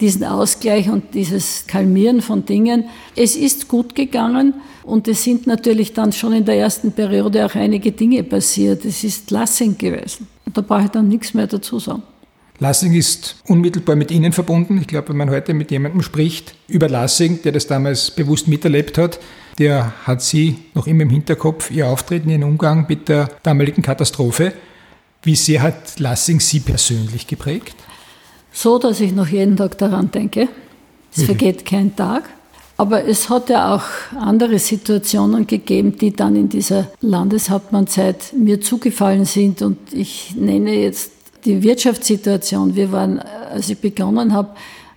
diesen 0.00 0.24
Ausgleich 0.24 0.90
und 0.90 1.14
dieses 1.14 1.66
Kalmieren 1.66 2.20
von 2.20 2.44
Dingen. 2.44 2.84
Es 3.14 3.36
ist 3.36 3.68
gut 3.68 3.94
gegangen 3.94 4.54
und 4.82 5.08
es 5.08 5.24
sind 5.24 5.46
natürlich 5.46 5.94
dann 5.94 6.12
schon 6.12 6.32
in 6.32 6.44
der 6.44 6.56
ersten 6.56 6.92
Periode 6.92 7.46
auch 7.46 7.54
einige 7.54 7.92
Dinge 7.92 8.22
passiert. 8.22 8.84
Es 8.84 9.02
ist 9.02 9.30
Lassing 9.30 9.78
gewesen. 9.78 10.28
Und 10.44 10.56
da 10.56 10.60
brauche 10.60 10.84
ich 10.84 10.90
dann 10.90 11.08
nichts 11.08 11.32
mehr 11.32 11.46
dazu 11.46 11.78
sagen. 11.78 12.02
Lassing 12.58 12.94
ist 12.94 13.36
unmittelbar 13.48 13.96
mit 13.96 14.10
Ihnen 14.10 14.32
verbunden. 14.32 14.78
Ich 14.80 14.86
glaube, 14.86 15.10
wenn 15.10 15.16
man 15.16 15.30
heute 15.30 15.52
mit 15.52 15.70
jemandem 15.70 16.02
spricht 16.02 16.54
über 16.68 16.88
Lassing, 16.88 17.42
der 17.42 17.52
das 17.52 17.66
damals 17.66 18.10
bewusst 18.10 18.48
miterlebt 18.48 18.96
hat, 18.96 19.18
der 19.58 19.92
hat 20.06 20.22
Sie 20.22 20.58
noch 20.74 20.86
immer 20.86 21.02
im 21.02 21.10
Hinterkopf, 21.10 21.70
Ihr 21.70 21.88
Auftreten, 21.88 22.28
Ihren 22.28 22.44
Umgang 22.44 22.86
mit 22.88 23.08
der 23.08 23.28
damaligen 23.42 23.82
Katastrophe. 23.82 24.52
Wie 25.22 25.36
sehr 25.36 25.62
hat 25.62 25.98
Lassing 25.98 26.40
Sie 26.40 26.60
persönlich 26.60 27.26
geprägt? 27.26 27.74
So, 28.52 28.78
dass 28.78 29.00
ich 29.00 29.12
noch 29.12 29.28
jeden 29.28 29.56
Tag 29.56 29.78
daran 29.78 30.10
denke. 30.10 30.48
Es 31.12 31.18
mhm. 31.18 31.24
vergeht 31.24 31.64
kein 31.64 31.94
Tag. 31.96 32.24
Aber 32.78 33.04
es 33.04 33.30
hat 33.30 33.48
ja 33.48 33.74
auch 33.74 33.84
andere 34.18 34.58
Situationen 34.58 35.46
gegeben, 35.46 35.96
die 35.96 36.12
dann 36.12 36.36
in 36.36 36.50
dieser 36.50 36.88
Landeshauptmannzeit 37.00 38.34
mir 38.36 38.60
zugefallen 38.60 39.24
sind. 39.24 39.62
Und 39.62 39.78
ich 39.92 40.34
nenne 40.36 40.74
jetzt 40.74 41.12
die 41.46 41.62
Wirtschaftssituation. 41.62 42.76
Wir 42.76 42.92
waren, 42.92 43.18
als 43.18 43.70
ich 43.70 43.78
begonnen 43.78 44.34
habe, 44.34 44.50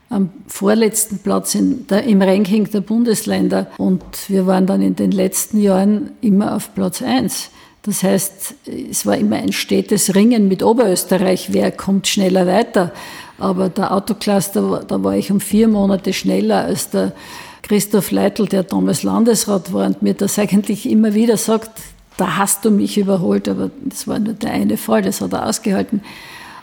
am 0.09 0.31
vorletzten 0.47 1.19
Platz 1.19 1.55
der, 1.89 2.03
im 2.03 2.21
Ranking 2.21 2.69
der 2.71 2.81
Bundesländer 2.81 3.67
und 3.77 4.03
wir 4.27 4.47
waren 4.47 4.65
dann 4.65 4.81
in 4.81 4.95
den 4.95 5.11
letzten 5.11 5.61
Jahren 5.61 6.11
immer 6.21 6.55
auf 6.55 6.73
Platz 6.73 7.01
eins. 7.01 7.51
Das 7.83 8.03
heißt, 8.03 8.55
es 8.89 9.05
war 9.05 9.17
immer 9.17 9.37
ein 9.37 9.53
stetes 9.53 10.13
Ringen 10.15 10.47
mit 10.47 10.63
Oberösterreich, 10.63 11.53
wer 11.53 11.71
kommt 11.71 12.07
schneller 12.07 12.45
weiter. 12.45 12.91
Aber 13.37 13.69
der 13.69 13.93
Autocluster, 13.93 14.83
da 14.85 15.01
war 15.01 15.15
ich 15.15 15.31
um 15.31 15.39
vier 15.39 15.67
Monate 15.69 16.11
schneller 16.11 16.65
als 16.65 16.89
der 16.89 17.13
Christoph 17.61 18.11
Leitl, 18.11 18.47
der 18.47 18.63
damals 18.63 19.03
Landesrat 19.03 19.71
war 19.71 19.85
und 19.85 20.01
mir 20.01 20.13
das 20.13 20.37
eigentlich 20.37 20.89
immer 20.89 21.13
wieder 21.13 21.37
sagt, 21.37 21.69
da 22.17 22.35
hast 22.35 22.65
du 22.65 22.71
mich 22.71 22.97
überholt, 22.97 23.47
aber 23.47 23.71
das 23.85 24.07
war 24.07 24.19
nur 24.19 24.33
der 24.33 24.51
eine 24.51 24.75
Fall, 24.75 25.01
das 25.01 25.21
hat 25.21 25.31
er 25.31 25.45
ausgehalten. 25.45 26.01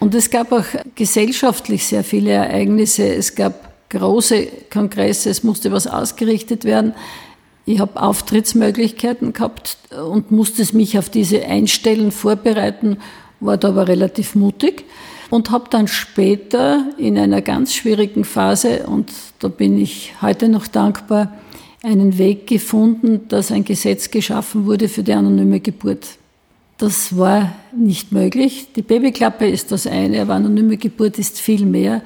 Und 0.00 0.14
es 0.14 0.30
gab 0.30 0.52
auch 0.52 0.64
gesellschaftlich 0.94 1.86
sehr 1.86 2.04
viele 2.04 2.32
Ereignisse. 2.32 3.06
Es 3.06 3.34
gab 3.34 3.66
große 3.90 4.48
Kongresse, 4.72 5.30
es 5.30 5.42
musste 5.42 5.72
was 5.72 5.86
ausgerichtet 5.86 6.64
werden. 6.64 6.94
Ich 7.64 7.80
habe 7.80 8.00
Auftrittsmöglichkeiten 8.00 9.32
gehabt 9.32 9.78
und 9.90 10.30
musste 10.30 10.64
mich 10.76 10.98
auf 10.98 11.08
diese 11.08 11.44
einstellen, 11.46 12.12
vorbereiten, 12.12 12.98
war 13.40 13.56
da 13.56 13.68
aber 13.68 13.88
relativ 13.88 14.34
mutig 14.34 14.84
und 15.30 15.50
habe 15.50 15.66
dann 15.70 15.88
später 15.88 16.86
in 16.96 17.18
einer 17.18 17.42
ganz 17.42 17.74
schwierigen 17.74 18.24
Phase, 18.24 18.86
und 18.86 19.10
da 19.40 19.48
bin 19.48 19.78
ich 19.78 20.12
heute 20.22 20.48
noch 20.48 20.66
dankbar, 20.68 21.34
einen 21.82 22.18
Weg 22.18 22.46
gefunden, 22.46 23.28
dass 23.28 23.52
ein 23.52 23.64
Gesetz 23.64 24.10
geschaffen 24.10 24.66
wurde 24.66 24.88
für 24.88 25.02
die 25.02 25.12
anonyme 25.12 25.60
Geburt. 25.60 26.06
Das 26.78 27.16
war 27.16 27.52
nicht 27.74 28.12
möglich. 28.12 28.68
Die 28.76 28.82
Babyklappe 28.82 29.46
ist 29.48 29.72
das 29.72 29.86
eine, 29.86 30.20
aber 30.20 30.34
anonyme 30.34 30.76
Geburt 30.76 31.18
ist 31.18 31.40
viel 31.40 31.64
mehr. 31.64 32.02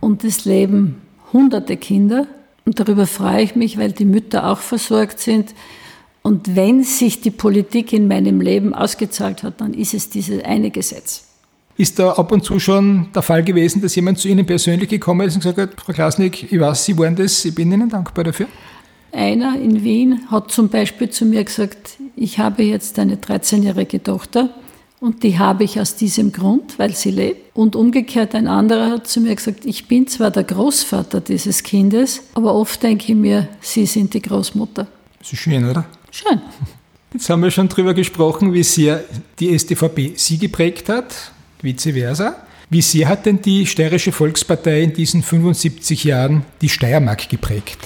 Und 0.00 0.24
es 0.24 0.44
leben 0.44 1.00
hunderte 1.32 1.76
Kinder. 1.76 2.26
Und 2.64 2.78
darüber 2.78 3.06
freue 3.06 3.42
ich 3.42 3.56
mich, 3.56 3.78
weil 3.78 3.92
die 3.92 4.04
Mütter 4.04 4.48
auch 4.48 4.58
versorgt 4.58 5.18
sind. 5.20 5.54
Und 6.22 6.54
wenn 6.54 6.84
sich 6.84 7.20
die 7.20 7.30
Politik 7.30 7.92
in 7.92 8.06
meinem 8.06 8.40
Leben 8.40 8.74
ausgezahlt 8.74 9.42
hat, 9.42 9.60
dann 9.60 9.74
ist 9.74 9.94
es 9.94 10.10
dieses 10.10 10.44
eine 10.44 10.70
Gesetz. 10.70 11.24
Ist 11.76 11.98
da 11.98 12.12
ab 12.12 12.30
und 12.30 12.44
zu 12.44 12.60
schon 12.60 13.08
der 13.14 13.22
Fall 13.22 13.42
gewesen, 13.42 13.80
dass 13.80 13.96
jemand 13.96 14.18
zu 14.18 14.28
Ihnen 14.28 14.46
persönlich 14.46 14.88
gekommen 14.88 15.26
ist 15.26 15.34
und 15.34 15.40
gesagt 15.40 15.58
hat, 15.58 15.80
Frau 15.80 15.92
Klasnik, 15.92 16.52
ich 16.52 16.60
weiß, 16.60 16.84
Sie 16.84 16.96
waren 16.98 17.16
das, 17.16 17.44
ich 17.44 17.54
bin 17.54 17.72
Ihnen 17.72 17.88
dankbar 17.88 18.24
dafür? 18.24 18.46
Einer 19.12 19.60
in 19.60 19.84
Wien 19.84 20.30
hat 20.30 20.50
zum 20.50 20.70
Beispiel 20.70 21.10
zu 21.10 21.26
mir 21.26 21.44
gesagt, 21.44 21.98
ich 22.16 22.38
habe 22.38 22.62
jetzt 22.62 22.98
eine 22.98 23.16
13-jährige 23.16 24.02
Tochter 24.02 24.48
und 25.00 25.22
die 25.22 25.38
habe 25.38 25.64
ich 25.64 25.78
aus 25.78 25.96
diesem 25.96 26.32
Grund, 26.32 26.78
weil 26.78 26.94
sie 26.94 27.10
lebt. 27.10 27.54
Und 27.54 27.76
umgekehrt 27.76 28.34
ein 28.34 28.46
anderer 28.46 28.90
hat 28.90 29.06
zu 29.06 29.20
mir 29.20 29.34
gesagt, 29.36 29.66
ich 29.66 29.86
bin 29.86 30.06
zwar 30.06 30.30
der 30.30 30.44
Großvater 30.44 31.20
dieses 31.20 31.62
Kindes, 31.62 32.22
aber 32.34 32.54
oft 32.54 32.82
denke 32.82 33.12
ich 33.12 33.18
mir, 33.18 33.48
Sie 33.60 33.84
sind 33.84 34.14
die 34.14 34.22
Großmutter. 34.22 34.86
Das 35.18 35.32
ist 35.32 35.40
schön, 35.40 35.68
oder? 35.68 35.84
Schön. 36.10 36.40
Jetzt 37.12 37.28
haben 37.28 37.42
wir 37.42 37.50
schon 37.50 37.68
darüber 37.68 37.92
gesprochen, 37.92 38.54
wie 38.54 38.62
sehr 38.62 39.04
die 39.38 39.52
SDVP 39.54 40.14
Sie 40.16 40.38
geprägt 40.38 40.88
hat, 40.88 41.32
vice 41.60 41.92
versa. 41.92 42.36
Wie 42.70 42.80
sehr 42.80 43.08
hat 43.08 43.26
denn 43.26 43.42
die 43.42 43.66
Steirische 43.66 44.12
Volkspartei 44.12 44.82
in 44.82 44.94
diesen 44.94 45.22
75 45.22 46.04
Jahren 46.04 46.46
die 46.62 46.70
Steiermark 46.70 47.28
geprägt? 47.28 47.78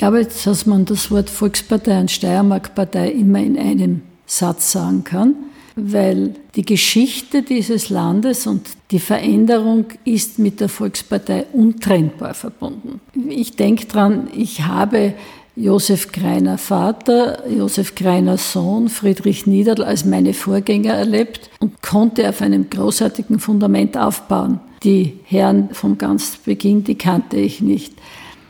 Glaube, 0.00 0.26
dass 0.44 0.64
man 0.64 0.86
das 0.86 1.10
Wort 1.10 1.28
Volkspartei 1.28 2.00
und 2.00 2.10
Steiermarkpartei 2.10 3.10
immer 3.10 3.38
in 3.40 3.58
einem 3.58 4.00
Satz 4.24 4.72
sagen 4.72 5.04
kann, 5.04 5.34
weil 5.76 6.36
die 6.56 6.64
Geschichte 6.64 7.42
dieses 7.42 7.90
Landes 7.90 8.46
und 8.46 8.62
die 8.92 8.98
Veränderung 8.98 9.84
ist 10.06 10.38
mit 10.38 10.58
der 10.60 10.70
Volkspartei 10.70 11.44
untrennbar 11.52 12.32
verbunden. 12.32 13.00
Ich 13.28 13.56
denke 13.56 13.84
dran, 13.84 14.28
ich 14.34 14.62
habe 14.62 15.12
Josef 15.54 16.12
Greiner 16.12 16.56
Vater, 16.56 17.46
Josef 17.50 17.94
Greiner 17.94 18.38
Sohn, 18.38 18.88
Friedrich 18.88 19.46
Niederl 19.46 19.84
als 19.84 20.06
meine 20.06 20.32
Vorgänger 20.32 20.94
erlebt 20.94 21.50
und 21.58 21.82
konnte 21.82 22.26
auf 22.26 22.40
einem 22.40 22.70
großartigen 22.70 23.38
Fundament 23.38 23.98
aufbauen. 23.98 24.60
Die 24.82 25.18
Herren 25.24 25.68
vom 25.72 25.98
ganz 25.98 26.38
Beginn, 26.38 26.84
die 26.84 26.94
kannte 26.94 27.36
ich 27.36 27.60
nicht. 27.60 27.92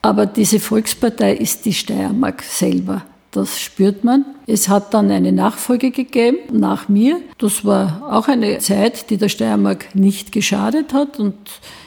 Aber 0.02 0.26
diese 0.26 0.60
Volkspartei 0.60 1.34
ist 1.34 1.64
die 1.64 1.74
Steiermark 1.74 2.42
selber. 2.42 3.02
Das 3.32 3.60
spürt 3.60 4.02
man. 4.02 4.24
Es 4.46 4.68
hat 4.68 4.92
dann 4.92 5.10
eine 5.10 5.30
Nachfolge 5.30 5.92
gegeben 5.92 6.38
nach 6.52 6.88
mir. 6.88 7.20
Das 7.38 7.64
war 7.64 8.02
auch 8.10 8.26
eine 8.26 8.58
Zeit, 8.58 9.10
die 9.10 9.18
der 9.18 9.28
Steiermark 9.28 9.94
nicht 9.94 10.32
geschadet 10.32 10.92
hat. 10.92 11.20
Und 11.20 11.36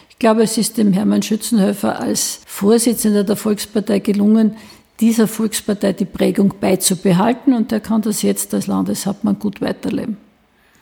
ich 0.10 0.20
glaube, 0.20 0.44
es 0.44 0.58
ist 0.58 0.78
dem 0.78 0.94
Hermann 0.94 1.22
Schützenhöfer 1.22 2.00
als 2.00 2.40
Vorsitzender 2.46 3.26
der 3.26 3.36
Volkspartei 3.36 4.00
gelungen, 4.00 4.56
dieser 5.02 5.28
Volkspartei 5.28 5.92
die 5.92 6.06
Prägung 6.06 6.54
beizubehalten. 6.62 7.54
Und 7.54 7.74
er 7.74 7.82
kann 7.82 8.02
das 8.02 8.22
jetzt 8.22 8.54
als 8.54 8.68
Landeshauptmann 8.68 9.38
gut 9.38 9.60
weiterleben. 9.60 10.18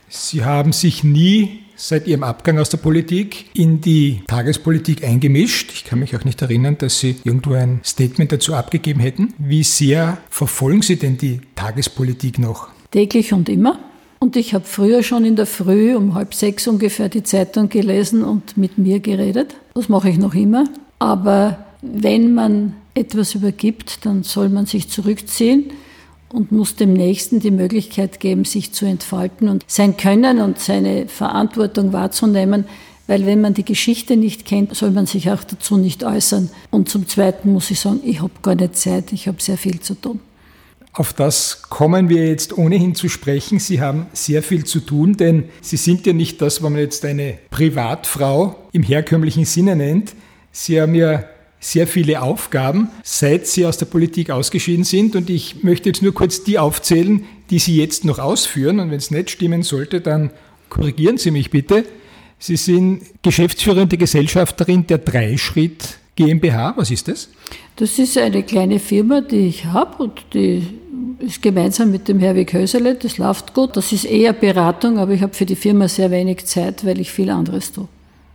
Sie 0.09 0.43
haben 0.43 0.73
sich 0.73 1.03
nie 1.03 1.61
seit 1.81 2.07
Ihrem 2.07 2.23
Abgang 2.23 2.59
aus 2.59 2.69
der 2.69 2.77
Politik 2.77 3.45
in 3.53 3.81
die 3.81 4.21
Tagespolitik 4.27 5.03
eingemischt. 5.03 5.71
Ich 5.73 5.83
kann 5.83 5.99
mich 5.99 6.15
auch 6.15 6.23
nicht 6.23 6.41
erinnern, 6.41 6.77
dass 6.77 6.99
Sie 6.99 7.15
irgendwo 7.23 7.53
ein 7.53 7.81
Statement 7.83 8.31
dazu 8.31 8.53
abgegeben 8.53 8.99
hätten. 8.99 9.33
Wie 9.37 9.63
sehr 9.63 10.19
verfolgen 10.29 10.83
Sie 10.83 10.97
denn 10.97 11.17
die 11.17 11.41
Tagespolitik 11.55 12.37
noch? 12.37 12.69
Täglich 12.91 13.33
und 13.33 13.49
immer. 13.49 13.79
Und 14.19 14.35
ich 14.35 14.53
habe 14.53 14.65
früher 14.65 15.01
schon 15.01 15.25
in 15.25 15.35
der 15.35 15.47
Früh 15.47 15.95
um 15.95 16.13
halb 16.13 16.35
sechs 16.35 16.67
ungefähr 16.67 17.09
die 17.09 17.23
Zeitung 17.23 17.69
gelesen 17.69 18.23
und 18.23 18.55
mit 18.55 18.77
mir 18.77 18.99
geredet. 18.99 19.55
Das 19.73 19.89
mache 19.89 20.09
ich 20.09 20.19
noch 20.19 20.35
immer. 20.35 20.65
Aber 20.99 21.65
wenn 21.81 22.35
man 22.35 22.75
etwas 22.93 23.33
übergibt, 23.33 24.05
dann 24.05 24.21
soll 24.21 24.49
man 24.49 24.67
sich 24.67 24.89
zurückziehen 24.89 25.71
und 26.33 26.51
muss 26.51 26.75
dem 26.75 26.93
Nächsten 26.93 27.39
die 27.39 27.51
Möglichkeit 27.51 28.19
geben, 28.19 28.45
sich 28.45 28.71
zu 28.71 28.85
entfalten 28.85 29.49
und 29.49 29.63
sein 29.67 29.97
Können 29.97 30.39
und 30.39 30.59
seine 30.59 31.07
Verantwortung 31.07 31.93
wahrzunehmen. 31.93 32.65
Weil 33.07 33.25
wenn 33.25 33.41
man 33.41 33.53
die 33.53 33.65
Geschichte 33.65 34.15
nicht 34.15 34.45
kennt, 34.45 34.75
soll 34.75 34.91
man 34.91 35.05
sich 35.05 35.29
auch 35.29 35.43
dazu 35.43 35.77
nicht 35.77 36.03
äußern. 36.03 36.49
Und 36.69 36.87
zum 36.87 37.07
Zweiten 37.07 37.51
muss 37.51 37.69
ich 37.71 37.79
sagen, 37.79 37.99
ich 38.03 38.21
habe 38.21 38.31
gar 38.41 38.55
nicht 38.55 38.77
Zeit, 38.77 39.11
ich 39.11 39.27
habe 39.27 39.41
sehr 39.41 39.57
viel 39.57 39.79
zu 39.79 39.95
tun. 39.95 40.19
Auf 40.93 41.13
das 41.13 41.63
kommen 41.63 42.09
wir 42.09 42.27
jetzt 42.27 42.57
ohnehin 42.57 42.95
zu 42.95 43.07
sprechen. 43.07 43.59
Sie 43.59 43.79
haben 43.79 44.07
sehr 44.11 44.43
viel 44.43 44.65
zu 44.65 44.81
tun, 44.81 45.15
denn 45.15 45.45
Sie 45.61 45.77
sind 45.77 46.05
ja 46.05 46.11
nicht 46.11 46.41
das, 46.41 46.61
was 46.61 46.69
man 46.69 46.79
jetzt 46.79 47.05
eine 47.05 47.37
Privatfrau 47.49 48.55
im 48.73 48.83
herkömmlichen 48.83 49.45
Sinne 49.45 49.77
nennt. 49.77 50.13
Sie 50.51 50.81
haben 50.81 50.95
ja 50.95 51.23
sehr 51.61 51.87
viele 51.87 52.21
Aufgaben, 52.21 52.89
seit 53.03 53.47
Sie 53.47 53.65
aus 53.65 53.77
der 53.77 53.85
Politik 53.85 54.31
ausgeschieden 54.31 54.83
sind. 54.83 55.15
Und 55.15 55.29
ich 55.29 55.63
möchte 55.63 55.87
jetzt 55.89 56.01
nur 56.01 56.13
kurz 56.13 56.43
die 56.43 56.59
aufzählen, 56.59 57.23
die 57.49 57.59
Sie 57.59 57.77
jetzt 57.77 58.03
noch 58.03 58.19
ausführen. 58.19 58.79
Und 58.79 58.89
wenn 58.89 58.97
es 58.97 59.11
nicht 59.11 59.29
stimmen 59.29 59.63
sollte, 59.63 60.01
dann 60.01 60.31
korrigieren 60.69 61.17
Sie 61.17 61.31
mich 61.31 61.51
bitte. 61.51 61.85
Sie 62.39 62.57
sind 62.57 63.03
geschäftsführende 63.21 63.97
Gesellschafterin 63.97 64.87
der 64.87 64.97
Dreischritt 64.97 65.99
GmbH. 66.15 66.73
Was 66.75 66.89
ist 66.89 67.07
das? 67.07 67.29
Das 67.75 67.99
ist 67.99 68.17
eine 68.17 68.41
kleine 68.41 68.79
Firma, 68.79 69.21
die 69.21 69.47
ich 69.47 69.65
habe 69.65 70.03
und 70.03 70.19
die 70.33 70.63
ist 71.19 71.43
gemeinsam 71.43 71.91
mit 71.91 72.07
dem 72.07 72.19
Herwig 72.19 72.53
Hösele. 72.53 72.95
Das 72.95 73.19
läuft 73.19 73.53
gut. 73.53 73.77
Das 73.77 73.91
ist 73.91 74.05
eher 74.05 74.33
Beratung, 74.33 74.97
aber 74.97 75.11
ich 75.11 75.21
habe 75.21 75.35
für 75.35 75.45
die 75.45 75.55
Firma 75.55 75.87
sehr 75.87 76.09
wenig 76.09 76.47
Zeit, 76.47 76.83
weil 76.83 76.99
ich 76.99 77.11
viel 77.11 77.29
anderes 77.29 77.71
tue. 77.71 77.87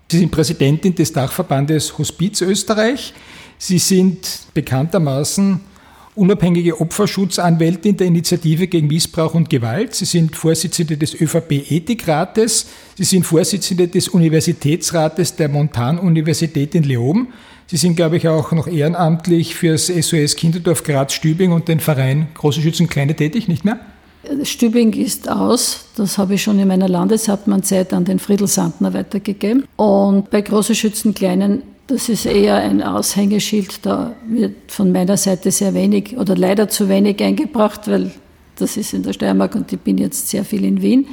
Sie 0.08 0.18
sind 0.18 0.30
Präsidentin 0.30 0.94
des 0.94 1.12
Dachverbandes 1.12 1.98
Hospiz 1.98 2.40
Österreich. 2.40 3.12
Sie 3.58 3.78
sind 3.78 4.18
bekanntermaßen 4.54 5.60
unabhängige 6.14 6.80
Opferschutzanwältin 6.80 7.96
der 7.96 8.06
Initiative 8.06 8.68
gegen 8.68 8.86
Missbrauch 8.86 9.34
und 9.34 9.50
Gewalt. 9.50 9.96
Sie 9.96 10.04
sind 10.04 10.36
Vorsitzende 10.36 10.96
des 10.96 11.20
ÖVP-Ethikrates. 11.20 12.68
Sie 12.96 13.04
sind 13.04 13.26
Vorsitzende 13.26 13.88
des 13.88 14.08
Universitätsrates 14.08 15.34
der 15.34 15.48
Montan-Universität 15.48 16.76
in 16.76 16.84
Leoben. 16.84 17.32
Sie 17.66 17.76
sind, 17.76 17.96
glaube 17.96 18.16
ich, 18.16 18.28
auch 18.28 18.52
noch 18.52 18.68
ehrenamtlich 18.68 19.56
fürs 19.56 19.88
SOS 19.88 20.36
Kinderdorf 20.36 20.84
Graz-Stübing 20.84 21.50
und 21.50 21.66
den 21.66 21.80
Verein 21.80 22.28
Große 22.34 22.62
Schützen 22.62 22.88
Kleine 22.88 23.16
tätig, 23.16 23.48
nicht 23.48 23.64
mehr? 23.64 23.80
Stübing 24.42 24.92
ist 24.92 25.28
aus. 25.30 25.86
Das 25.96 26.18
habe 26.18 26.34
ich 26.34 26.42
schon 26.42 26.58
in 26.58 26.68
meiner 26.68 26.88
Landeshauptmannzeit 26.88 27.92
an 27.92 28.04
den 28.04 28.18
Friedel 28.18 28.46
Sandner 28.46 28.94
weitergegeben. 28.94 29.64
Und 29.76 30.30
bei 30.30 30.40
Große 30.40 30.74
Schützen 30.74 31.14
Kleinen, 31.14 31.62
das 31.86 32.08
ist 32.08 32.26
eher 32.26 32.56
ein 32.56 32.82
Aushängeschild. 32.82 33.80
Da 33.82 34.14
wird 34.28 34.54
von 34.68 34.92
meiner 34.92 35.16
Seite 35.16 35.50
sehr 35.50 35.74
wenig 35.74 36.16
oder 36.16 36.36
leider 36.36 36.68
zu 36.68 36.88
wenig 36.88 37.22
eingebracht, 37.22 37.88
weil 37.88 38.10
das 38.56 38.76
ist 38.76 38.94
in 38.94 39.02
der 39.02 39.12
Steiermark 39.12 39.54
und 39.54 39.72
ich 39.72 39.78
bin 39.78 39.98
jetzt 39.98 40.28
sehr 40.28 40.44
viel 40.44 40.64
in 40.64 40.80
Wien. 40.80 41.06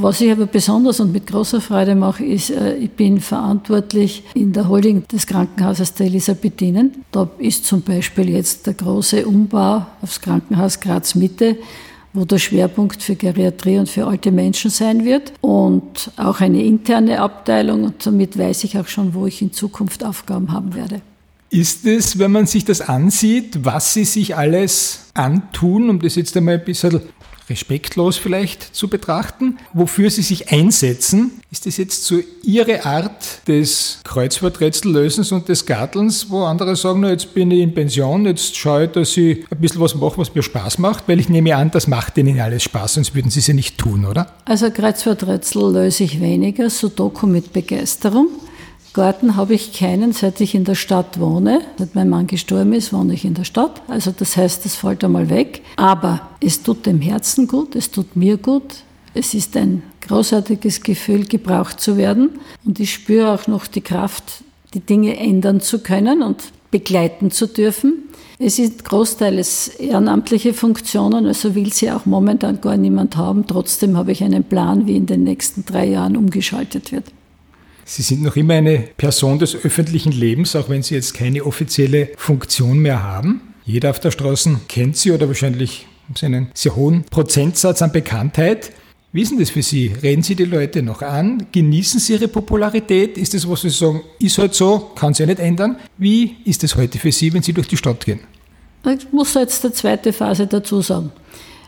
Was 0.00 0.20
ich 0.22 0.32
aber 0.32 0.46
besonders 0.46 0.98
und 1.00 1.12
mit 1.12 1.26
großer 1.26 1.60
Freude 1.60 1.94
mache, 1.94 2.24
ist, 2.24 2.50
äh, 2.50 2.74
ich 2.76 2.90
bin 2.90 3.20
verantwortlich 3.20 4.22
in 4.34 4.54
der 4.54 4.68
Holding 4.68 5.06
des 5.08 5.26
Krankenhauses 5.26 5.92
der 5.92 6.06
Elisabethinen. 6.06 7.04
Da 7.12 7.28
ist 7.38 7.66
zum 7.66 7.82
Beispiel 7.82 8.30
jetzt 8.30 8.66
der 8.66 8.74
große 8.74 9.26
Umbau 9.26 9.84
aufs 10.00 10.22
Krankenhaus 10.22 10.80
Graz 10.80 11.14
Mitte 11.14 11.58
wo 12.12 12.24
der 12.24 12.38
Schwerpunkt 12.38 13.02
für 13.02 13.14
Geriatrie 13.14 13.78
und 13.78 13.88
für 13.88 14.06
alte 14.06 14.32
Menschen 14.32 14.70
sein 14.70 15.04
wird 15.04 15.32
und 15.40 16.10
auch 16.16 16.40
eine 16.40 16.62
interne 16.62 17.20
Abteilung 17.20 17.84
und 17.84 18.02
somit 18.02 18.38
weiß 18.38 18.64
ich 18.64 18.78
auch 18.78 18.88
schon, 18.88 19.14
wo 19.14 19.26
ich 19.26 19.42
in 19.42 19.52
Zukunft 19.52 20.04
Aufgaben 20.04 20.52
haben 20.52 20.74
werde. 20.74 21.00
Ist 21.50 21.84
es, 21.84 22.18
wenn 22.18 22.30
man 22.30 22.46
sich 22.46 22.64
das 22.64 22.80
ansieht, 22.80 23.64
was 23.64 23.94
Sie 23.94 24.04
sich 24.04 24.36
alles 24.36 25.06
antun, 25.14 25.90
um 25.90 26.00
das 26.00 26.14
jetzt 26.14 26.36
einmal 26.36 26.54
ein 26.54 26.64
bisschen 26.64 27.00
respektlos 27.50 28.16
vielleicht 28.16 28.74
zu 28.74 28.88
betrachten. 28.88 29.58
Wofür 29.72 30.08
Sie 30.10 30.22
sich 30.22 30.50
einsetzen, 30.50 31.32
ist 31.50 31.66
das 31.66 31.76
jetzt 31.76 32.04
so 32.04 32.20
Ihre 32.42 32.84
Art 32.86 33.46
des 33.48 33.98
Kreuzworträtsellösens 34.04 35.32
und 35.32 35.48
des 35.48 35.66
Gartelns, 35.66 36.30
wo 36.30 36.44
andere 36.44 36.76
sagen, 36.76 37.00
na, 37.00 37.10
jetzt 37.10 37.34
bin 37.34 37.50
ich 37.50 37.60
in 37.60 37.74
Pension, 37.74 38.24
jetzt 38.24 38.56
schaue 38.56 38.84
ich, 38.84 38.90
dass 38.92 39.16
ich 39.16 39.44
ein 39.50 39.60
bisschen 39.60 39.80
was 39.80 39.94
mache, 39.94 40.18
was 40.18 40.34
mir 40.34 40.42
Spaß 40.42 40.78
macht, 40.78 41.08
weil 41.08 41.20
ich 41.20 41.28
nehme 41.28 41.54
an, 41.56 41.70
das 41.70 41.86
macht 41.86 42.16
Ihnen 42.16 42.40
alles 42.40 42.62
Spaß, 42.62 42.94
sonst 42.94 43.14
würden 43.14 43.30
Sie 43.30 43.40
es 43.40 43.46
ja 43.46 43.54
nicht 43.54 43.76
tun, 43.76 44.06
oder? 44.06 44.32
Also 44.44 44.70
Kreuzworträtsel 44.70 45.72
löse 45.72 46.04
ich 46.04 46.20
weniger, 46.20 46.70
Sudoku 46.70 47.26
mit 47.26 47.52
Begeisterung. 47.52 48.28
Garten 48.92 49.36
habe 49.36 49.54
ich 49.54 49.72
keinen, 49.72 50.12
seit 50.12 50.40
ich 50.40 50.54
in 50.54 50.64
der 50.64 50.74
Stadt 50.74 51.20
wohne. 51.20 51.60
Seit 51.78 51.94
mein 51.94 52.08
Mann 52.08 52.26
gestorben 52.26 52.72
ist, 52.72 52.92
wohne 52.92 53.14
ich 53.14 53.24
in 53.24 53.34
der 53.34 53.44
Stadt. 53.44 53.82
Also 53.88 54.12
das 54.16 54.36
heißt, 54.36 54.66
es 54.66 54.74
fällt 54.74 55.04
einmal 55.04 55.30
weg. 55.30 55.62
Aber 55.76 56.22
es 56.40 56.62
tut 56.62 56.86
dem 56.86 57.00
Herzen 57.00 57.46
gut, 57.46 57.76
es 57.76 57.90
tut 57.90 58.16
mir 58.16 58.36
gut. 58.36 58.82
Es 59.14 59.34
ist 59.34 59.56
ein 59.56 59.82
großartiges 60.02 60.82
Gefühl, 60.82 61.24
gebraucht 61.24 61.80
zu 61.80 61.96
werden. 61.96 62.30
Und 62.64 62.80
ich 62.80 62.92
spüre 62.92 63.32
auch 63.32 63.46
noch 63.46 63.66
die 63.66 63.80
Kraft, 63.80 64.44
die 64.74 64.80
Dinge 64.80 65.16
ändern 65.16 65.60
zu 65.60 65.80
können 65.80 66.22
und 66.22 66.42
begleiten 66.70 67.30
zu 67.30 67.46
dürfen. 67.46 68.08
Es 68.38 68.56
sind 68.56 68.84
großteils 68.84 69.68
ehrenamtliche 69.68 70.54
Funktionen, 70.54 71.26
also 71.26 71.54
will 71.54 71.72
sie 71.72 71.90
auch 71.90 72.06
momentan 72.06 72.60
gar 72.60 72.76
niemand 72.76 73.16
haben. 73.16 73.46
Trotzdem 73.46 73.96
habe 73.96 74.12
ich 74.12 74.24
einen 74.24 74.44
Plan, 74.44 74.86
wie 74.86 74.96
in 74.96 75.06
den 75.06 75.24
nächsten 75.24 75.64
drei 75.64 75.86
Jahren 75.86 76.16
umgeschaltet 76.16 76.90
wird. 76.90 77.04
Sie 77.92 78.02
sind 78.02 78.22
noch 78.22 78.36
immer 78.36 78.54
eine 78.54 78.78
Person 78.96 79.40
des 79.40 79.56
öffentlichen 79.56 80.12
Lebens, 80.12 80.54
auch 80.54 80.68
wenn 80.68 80.80
Sie 80.80 80.94
jetzt 80.94 81.12
keine 81.12 81.44
offizielle 81.44 82.10
Funktion 82.16 82.78
mehr 82.78 83.02
haben. 83.02 83.40
Jeder 83.64 83.90
auf 83.90 83.98
der 83.98 84.12
Straße 84.12 84.60
kennt 84.68 84.96
Sie 84.96 85.10
oder 85.10 85.26
wahrscheinlich 85.26 85.88
haben 86.04 86.14
Sie 86.14 86.26
einen 86.26 86.52
sehr 86.54 86.76
hohen 86.76 87.02
Prozentsatz 87.02 87.82
an 87.82 87.90
Bekanntheit. 87.90 88.70
Wie 89.10 89.22
ist 89.22 89.32
denn 89.32 89.40
das 89.40 89.50
für 89.50 89.64
Sie? 89.64 89.92
Reden 90.04 90.22
Sie 90.22 90.36
die 90.36 90.44
Leute 90.44 90.84
noch 90.84 91.02
an? 91.02 91.48
Genießen 91.50 91.98
Sie 91.98 92.12
Ihre 92.12 92.28
Popularität? 92.28 93.18
Ist 93.18 93.34
das, 93.34 93.50
was 93.50 93.62
Sie 93.62 93.70
sagen, 93.70 94.02
ist 94.20 94.38
halt 94.38 94.54
so, 94.54 94.92
kann 94.94 95.12
sich 95.12 95.26
ja 95.26 95.26
nicht 95.26 95.40
ändern? 95.40 95.74
Wie 95.98 96.36
ist 96.44 96.62
es 96.62 96.76
heute 96.76 96.96
für 96.96 97.10
Sie, 97.10 97.32
wenn 97.32 97.42
Sie 97.42 97.52
durch 97.52 97.66
die 97.66 97.76
Stadt 97.76 98.04
gehen? 98.06 98.20
Ich 98.86 99.12
muss 99.12 99.34
jetzt 99.34 99.64
die 99.64 99.72
zweite 99.72 100.12
Phase 100.12 100.46
dazu 100.46 100.80
sagen. 100.80 101.10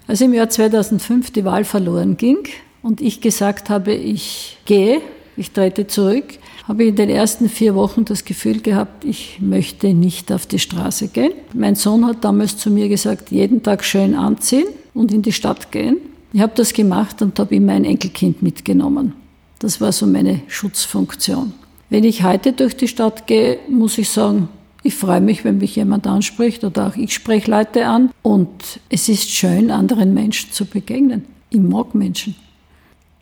Als 0.07 0.21
im 0.21 0.33
Jahr 0.35 0.49
2005 0.49 1.33
die 1.33 1.45
Wahl 1.45 1.65
verloren 1.65 2.17
ging 2.17 2.45
und 2.81 3.01
ich 3.01 3.21
gesagt 3.21 3.71
habe, 3.71 3.93
ich 3.93 4.59
gehe, 4.67 5.01
ich 5.37 5.51
trete 5.51 5.87
zurück, 5.87 6.25
habe 6.69 6.85
ich 6.85 6.91
in 6.91 6.97
den 6.97 7.09
ersten 7.09 7.49
vier 7.49 7.75
Wochen 7.75 8.05
das 8.05 8.25
Gefühl 8.25 8.61
gehabt, 8.61 9.05
ich 9.05 9.39
möchte 9.41 9.95
nicht 9.95 10.33
auf 10.33 10.47
die 10.47 10.59
Straße 10.59 11.09
gehen. 11.09 11.33
Mein 11.55 11.75
Sohn 11.75 12.07
hat 12.07 12.25
damals 12.25 12.57
zu 12.57 12.71
mir 12.71 12.89
gesagt, 12.89 13.31
jeden 13.31 13.63
Tag 13.63 13.85
schön 13.85 14.15
anziehen 14.15 14.67
und 14.95 15.13
in 15.13 15.23
die 15.23 15.33
Stadt 15.33 15.73
gehen. 15.73 15.97
Ich 16.33 16.41
habe 16.41 16.53
das 16.55 16.73
gemacht 16.73 17.21
und 17.23 17.39
habe 17.39 17.55
immer 17.55 17.73
ein 17.73 17.85
Enkelkind 17.85 18.43
mitgenommen. 18.43 19.15
Das 19.59 19.81
war 19.81 19.93
so 19.93 20.07
meine 20.07 20.41
Schutzfunktion. 20.49 21.53
Wenn 21.91 22.05
ich 22.05 22.25
heute 22.25 22.53
durch 22.53 22.77
die 22.77 22.89
Stadt 22.89 23.27
gehe, 23.27 23.59
muss 23.69 23.99
ich 23.99 24.09
sagen, 24.09 24.49
ich 24.83 24.95
freue 24.95 25.21
mich, 25.21 25.45
wenn 25.45 25.59
mich 25.59 25.77
jemand 25.77 26.07
anspricht 26.07 26.65
oder 26.65 26.89
auch 26.89 26.97
ich 26.97 27.15
spreche 27.15 27.51
Leute 27.51 27.87
an. 27.87 28.11
Und 28.23 28.81
es 28.89 29.09
ist 29.09 29.31
schön, 29.31 29.71
anderen 29.71 30.13
Menschen 30.15 30.51
zu 30.53 30.65
begegnen. 30.65 31.25
Ich 31.51 31.61
mag 31.61 31.95
Menschen. 31.95 32.35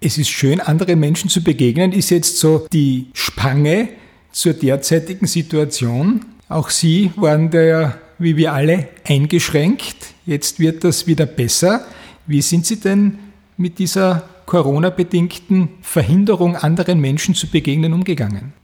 Es 0.02 0.16
ist 0.16 0.30
schön, 0.30 0.60
anderen 0.60 0.98
Menschen 0.98 1.28
zu 1.28 1.42
begegnen, 1.44 1.92
ist 1.92 2.08
jetzt 2.08 2.38
so 2.38 2.66
die 2.72 3.08
Spange 3.12 3.90
zur 4.32 4.54
derzeitigen 4.54 5.26
Situation. 5.26 6.24
Auch 6.48 6.70
Sie 6.70 7.12
waren 7.16 7.50
da 7.50 7.60
ja, 7.60 7.98
wie 8.18 8.34
wir 8.38 8.54
alle, 8.54 8.88
eingeschränkt. 9.04 10.14
Jetzt 10.24 10.58
wird 10.58 10.84
das 10.84 11.06
wieder 11.06 11.26
besser. 11.26 11.84
Wie 12.26 12.40
sind 12.40 12.64
Sie 12.64 12.80
denn 12.80 13.18
mit 13.58 13.78
dieser 13.78 14.26
Corona-bedingten 14.46 15.68
Verhinderung, 15.82 16.56
anderen 16.56 16.98
Menschen 16.98 17.34
zu 17.34 17.46
begegnen, 17.46 17.92
umgegangen? 17.92 18.54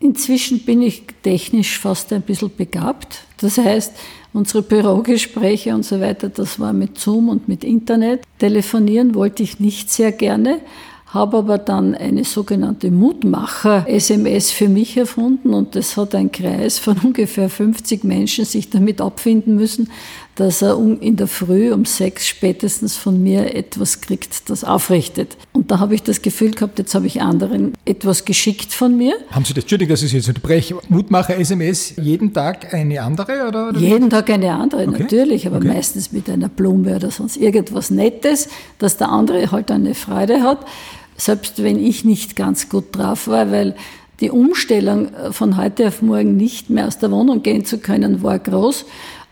Inzwischen 0.00 0.60
bin 0.60 0.80
ich 0.80 1.02
technisch 1.22 1.78
fast 1.78 2.12
ein 2.12 2.22
bisschen 2.22 2.54
begabt. 2.56 3.24
Das 3.38 3.58
heißt, 3.58 3.92
unsere 4.32 4.62
Bürogespräche 4.62 5.74
und 5.74 5.84
so 5.84 6.00
weiter, 6.00 6.28
das 6.28 6.60
war 6.60 6.72
mit 6.72 6.98
Zoom 6.98 7.28
und 7.28 7.48
mit 7.48 7.64
Internet. 7.64 8.22
Telefonieren 8.38 9.14
wollte 9.16 9.42
ich 9.42 9.58
nicht 9.58 9.90
sehr 9.90 10.12
gerne, 10.12 10.60
habe 11.08 11.38
aber 11.38 11.58
dann 11.58 11.96
eine 11.96 12.22
sogenannte 12.22 12.92
Mutmacher-SMS 12.92 14.52
für 14.52 14.68
mich 14.68 14.96
erfunden 14.96 15.52
und 15.52 15.74
das 15.74 15.96
hat 15.96 16.14
ein 16.14 16.30
Kreis 16.30 16.78
von 16.78 16.98
ungefähr 17.02 17.48
50 17.48 18.04
Menschen 18.04 18.44
sich 18.44 18.70
damit 18.70 19.00
abfinden 19.00 19.56
müssen, 19.56 19.90
dass 20.38 20.62
er 20.62 20.78
in 21.00 21.16
der 21.16 21.26
Früh 21.26 21.72
um 21.72 21.84
sechs 21.84 22.28
spätestens 22.28 22.96
von 22.96 23.20
mir 23.20 23.56
etwas 23.56 24.00
kriegt, 24.00 24.48
das 24.48 24.62
aufrichtet. 24.62 25.36
Und 25.52 25.72
da 25.72 25.80
habe 25.80 25.96
ich 25.96 26.04
das 26.04 26.22
Gefühl 26.22 26.52
gehabt, 26.52 26.78
jetzt 26.78 26.94
habe 26.94 27.08
ich 27.08 27.20
anderen 27.20 27.72
etwas 27.84 28.24
geschickt 28.24 28.72
von 28.72 28.96
mir. 28.96 29.14
Haben 29.32 29.44
Sie 29.44 29.52
das, 29.52 29.64
Entschuldigung, 29.64 29.94
dass 29.94 30.02
ich 30.04 30.12
jetzt 30.12 30.28
unterbreche, 30.28 30.76
Mutmacher-SMS 30.88 31.94
jeden 31.96 32.32
Tag 32.32 32.72
eine 32.72 33.02
andere? 33.02 33.48
Oder, 33.48 33.70
oder 33.70 33.80
jeden 33.80 34.10
Tag 34.10 34.30
eine 34.30 34.54
andere, 34.54 34.86
okay. 34.86 35.02
natürlich, 35.02 35.44
aber 35.44 35.56
okay. 35.56 35.68
meistens 35.68 36.12
mit 36.12 36.30
einer 36.30 36.48
Blume 36.48 36.94
oder 36.94 37.10
sonst 37.10 37.36
irgendwas 37.36 37.90
Nettes, 37.90 38.48
dass 38.78 38.96
der 38.96 39.08
andere 39.08 39.50
halt 39.50 39.72
eine 39.72 39.96
Freude 39.96 40.42
hat. 40.42 40.64
Selbst 41.16 41.64
wenn 41.64 41.84
ich 41.84 42.04
nicht 42.04 42.36
ganz 42.36 42.68
gut 42.68 42.96
drauf 42.96 43.26
war, 43.26 43.50
weil 43.50 43.74
die 44.20 44.30
Umstellung 44.30 45.08
von 45.32 45.56
heute 45.56 45.88
auf 45.88 46.00
morgen 46.02 46.36
nicht 46.36 46.70
mehr 46.70 46.86
aus 46.86 46.98
der 46.98 47.10
Wohnung 47.10 47.42
gehen 47.42 47.64
zu 47.64 47.78
können, 47.78 48.22
war 48.22 48.38
groß. 48.38 48.84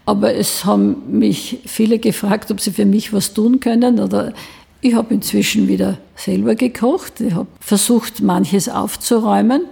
Aber 0.07 0.35
es 0.35 0.64
haben 0.64 1.19
mich 1.19 1.59
viele 1.66 1.99
gefragt, 1.99 2.51
ob 2.51 2.61
sie 2.61 2.71
für 2.71 2.87
mich 2.87 3.12
was 3.12 3.35
tun 3.35 3.61
können. 3.61 4.01
Oder 4.01 4.33
ich 4.81 4.95
habe 4.95 5.14
inzwischen 5.14 5.69
wieder 5.69 5.99
selber 6.14 6.55
gekocht. 6.55 7.21
Ich 7.21 7.35
habe 7.35 7.49
versucht, 7.61 8.23
manches 8.23 8.69
aufzuräumen. 8.69 9.62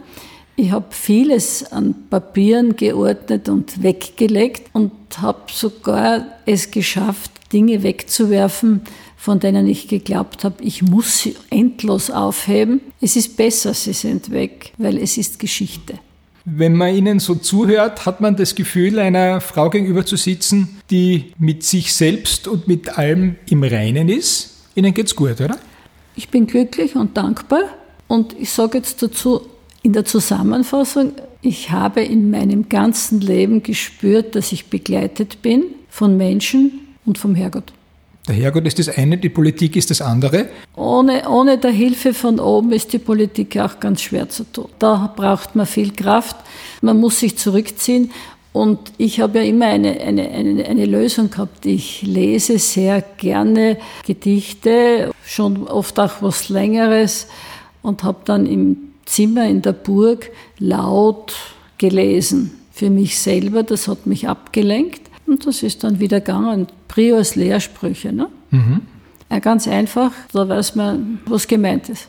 Ich 0.57 0.71
habe 0.71 0.87
vieles 0.91 1.73
an 1.73 1.95
Papieren 2.11 2.77
geordnet 2.77 3.49
und 3.49 3.83
weggelegt 3.83 4.71
und 4.73 4.93
habe 5.21 5.43
sogar 5.53 6.27
es 6.47 6.71
geschafft, 6.71 7.31
Dinge 7.53 7.83
wegzuwerfen, 7.83 8.83
von 9.17 9.41
denen 9.41 9.67
ich 9.67 9.89
geglaubt 9.89 10.45
habe, 10.45 10.63
ich 10.63 10.83
muss 10.83 11.21
sie 11.21 11.35
endlos 11.51 12.11
aufheben. 12.11 12.81
Es 13.01 13.17
ist 13.17 13.37
besser, 13.37 13.73
sie 13.75 13.95
sind 13.95 14.31
weg, 14.31 14.73
weil 14.79 14.99
es 14.99 15.17
ist 15.17 15.39
Geschichte. 15.39 15.95
Wenn 16.47 16.75
man 16.75 16.95
ihnen 16.95 17.21
so 17.21 17.35
zuhört, 17.35 18.05
hat 18.05 18.21
man 18.21 18.37
das 18.37 18.55
Gefühl, 18.55 18.99
einer 18.99 19.41
Frau 19.41 19.71
gegenüber 19.71 20.05
zu 20.05 20.17
sitzen, 20.17 20.81
die 20.91 21.33
mit 21.39 21.63
sich 21.63 21.95
selbst 21.95 22.47
und 22.49 22.69
mit 22.69 22.99
allem 22.99 23.37
im 23.49 23.63
Reinen 23.63 24.11
ist. 24.11 24.51
Ihnen 24.75 24.93
geht's 24.93 25.17
gut, 25.17 25.41
oder? 25.41 25.57
Ich 26.17 26.29
bin 26.29 26.47
glücklich 26.47 26.97
und 26.97 27.17
dankbar. 27.17 27.63
Und 28.09 28.39
ich 28.39 28.51
sage 28.51 28.79
jetzt 28.79 29.03
dazu 29.03 29.41
in 29.83 29.95
der 29.95 30.05
Zusammenfassung, 30.05 31.13
ich 31.41 31.71
habe 31.71 32.03
in 32.03 32.31
meinem 32.31 32.69
ganzen 32.69 33.21
Leben 33.21 33.63
gespürt, 33.63 34.35
dass 34.35 34.53
ich 34.53 34.67
begleitet 34.67 35.41
bin 35.43 35.65
von 35.89 36.17
Menschen 36.17 36.81
und 37.07 37.19
vom 37.19 37.35
Herrgott. 37.35 37.73
Der 38.27 38.37
Herrgott 38.37 38.67
ist 38.67 38.79
das 38.79 38.89
eine, 38.89 39.19
die 39.19 39.29
Politik 39.29 39.77
ist 39.77 39.91
das 39.91 40.01
andere. 40.01 40.49
Ohne, 40.77 41.29
ohne 41.29 41.59
der 41.59 41.73
Hilfe 41.73 42.15
von 42.15 42.41
oben 42.41 42.73
ist 42.73 42.93
die 42.95 42.99
Politik 42.99 43.59
auch 43.59 43.81
ganz 43.81 44.01
schwer 44.01 44.31
zu 44.31 44.45
tun. 44.45 44.71
Da 44.79 45.13
braucht 45.15 45.55
man 45.55 45.67
viel 45.67 45.93
Kraft, 45.93 46.37
man 46.81 46.99
muss 46.99 47.21
sich 47.21 47.37
zurückziehen. 47.37 48.13
Und 48.55 48.79
ich 48.99 49.21
habe 49.21 49.41
ja 49.41 49.45
immer 49.45 49.67
eine, 49.67 50.01
eine, 50.01 50.31
eine, 50.31 50.65
eine 50.65 50.87
Lösung 50.87 51.29
gehabt. 51.29 51.67
Ich 51.67 52.03
lese 52.03 52.59
sehr 52.59 53.03
gerne 53.03 53.79
Gedichte, 54.07 55.11
schon 55.27 55.67
oft 55.67 55.99
auch 56.01 56.23
was 56.23 56.49
Längeres 56.49 57.27
und 57.83 58.05
habe 58.05 58.21
dann 58.25 58.47
im 58.47 58.77
Zimmer 59.05 59.47
in 59.47 59.61
der 59.61 59.73
Burg 59.73 60.31
laut 60.59 61.35
gelesen. 61.79 62.53
Für 62.73 62.91
mich 62.91 63.19
selber, 63.19 63.65
das 63.65 63.87
hat 63.89 64.07
mich 64.07 64.29
abgelenkt. 64.29 65.03
Und 65.27 65.47
das 65.47 65.63
ist 65.63 65.85
dann 65.85 66.01
wieder 66.01 66.21
gegangen. 66.21 66.69
Priors 66.95 67.35
Lehrsprüche. 67.35 68.13
Ne? 68.13 68.29
Mhm. 68.51 68.83
Ganz 69.41 69.67
einfach, 69.67 70.13
da 70.33 70.49
weiß 70.49 70.77
man, 70.77 71.19
was 71.27 71.49
gemeint 71.49 71.89
ist. 71.89 72.07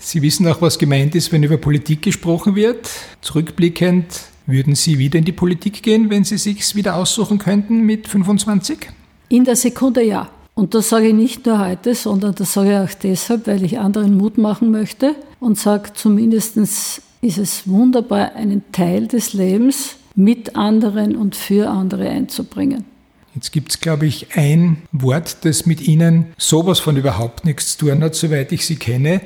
Sie 0.00 0.20
wissen 0.20 0.48
auch, 0.48 0.60
was 0.60 0.78
gemeint 0.78 1.14
ist, 1.14 1.30
wenn 1.30 1.44
über 1.44 1.58
Politik 1.58 2.02
gesprochen 2.02 2.56
wird. 2.56 2.90
Zurückblickend, 3.20 4.06
würden 4.46 4.74
Sie 4.74 4.98
wieder 4.98 5.20
in 5.20 5.24
die 5.24 5.32
Politik 5.32 5.84
gehen, 5.84 6.10
wenn 6.10 6.24
Sie 6.24 6.38
sich 6.38 6.74
wieder 6.74 6.96
aussuchen 6.96 7.38
könnten 7.38 7.82
mit 7.82 8.08
25? 8.08 8.88
In 9.28 9.44
der 9.44 9.54
Sekunde 9.54 10.02
ja. 10.02 10.28
Und 10.54 10.74
das 10.74 10.88
sage 10.88 11.08
ich 11.08 11.14
nicht 11.14 11.46
nur 11.46 11.64
heute, 11.64 11.94
sondern 11.94 12.34
das 12.34 12.52
sage 12.52 12.70
ich 12.70 12.76
auch 12.78 12.98
deshalb, 13.00 13.46
weil 13.46 13.62
ich 13.62 13.78
anderen 13.78 14.16
Mut 14.16 14.38
machen 14.38 14.72
möchte 14.72 15.14
und 15.38 15.56
sage, 15.56 15.92
zumindest 15.94 16.56
ist 16.56 17.02
es 17.22 17.68
wunderbar, 17.68 18.34
einen 18.34 18.64
Teil 18.72 19.06
des 19.06 19.34
Lebens 19.34 19.96
mit 20.16 20.56
anderen 20.56 21.14
und 21.14 21.36
für 21.36 21.70
andere 21.70 22.08
einzubringen. 22.08 22.84
Jetzt 23.34 23.52
gibt 23.52 23.70
es, 23.70 23.80
glaube 23.80 24.06
ich, 24.06 24.28
ein 24.34 24.82
Wort, 24.92 25.44
das 25.44 25.66
mit 25.66 25.80
Ihnen 25.80 26.32
sowas 26.36 26.80
von 26.80 26.96
überhaupt 26.96 27.44
nichts 27.44 27.76
zu 27.76 27.86
tun 27.86 28.02
hat, 28.02 28.14
soweit 28.14 28.52
ich 28.52 28.66
Sie 28.66 28.76
kenne. 28.76 29.20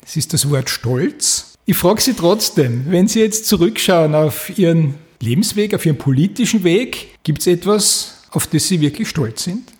Das 0.00 0.16
ist 0.16 0.32
das 0.32 0.50
Wort 0.50 0.70
Stolz. 0.70 1.54
Ich 1.66 1.76
frage 1.76 2.00
Sie 2.00 2.14
trotzdem, 2.14 2.86
wenn 2.88 3.06
Sie 3.06 3.20
jetzt 3.20 3.46
zurückschauen 3.46 4.14
auf 4.14 4.56
Ihren 4.58 4.94
Lebensweg, 5.20 5.74
auf 5.74 5.84
Ihren 5.84 5.98
politischen 5.98 6.64
Weg, 6.64 7.22
gibt 7.22 7.40
es 7.40 7.46
etwas, 7.46 8.24
auf 8.30 8.46
das 8.46 8.66
Sie 8.68 8.80
wirklich 8.80 9.08
stolz 9.08 9.44
sind? 9.44 9.70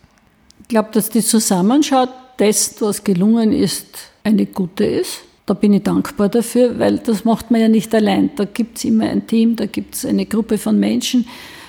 glaube, 0.70 0.88
dass 0.92 1.10
die 1.10 1.20
Zusammenschau 1.20 2.06
dessen, 2.38 2.76
was 2.80 3.04
gelungen 3.04 3.52
ist, 3.52 3.86
eine 4.24 4.46
gute 4.46 4.84
ist. 4.84 5.20
Da 5.44 5.52
bin 5.52 5.74
ich 5.74 5.82
dankbar 5.82 6.28
dafür, 6.28 6.78
weil 6.78 6.98
das 6.98 7.24
macht 7.24 7.50
man 7.50 7.60
ja 7.60 7.68
nicht 7.68 7.94
allein. 7.94 8.30
Da 8.36 8.44
gibt 8.44 8.78
es 8.78 8.84
immer 8.84 9.10
ein 9.10 9.26
Team, 9.26 9.56
da 9.56 9.66
gibt 9.66 9.96
es 9.96 10.06
eine 10.06 10.24
Gruppe 10.24 10.56
von 10.56 10.78
Menschen. 10.78 11.26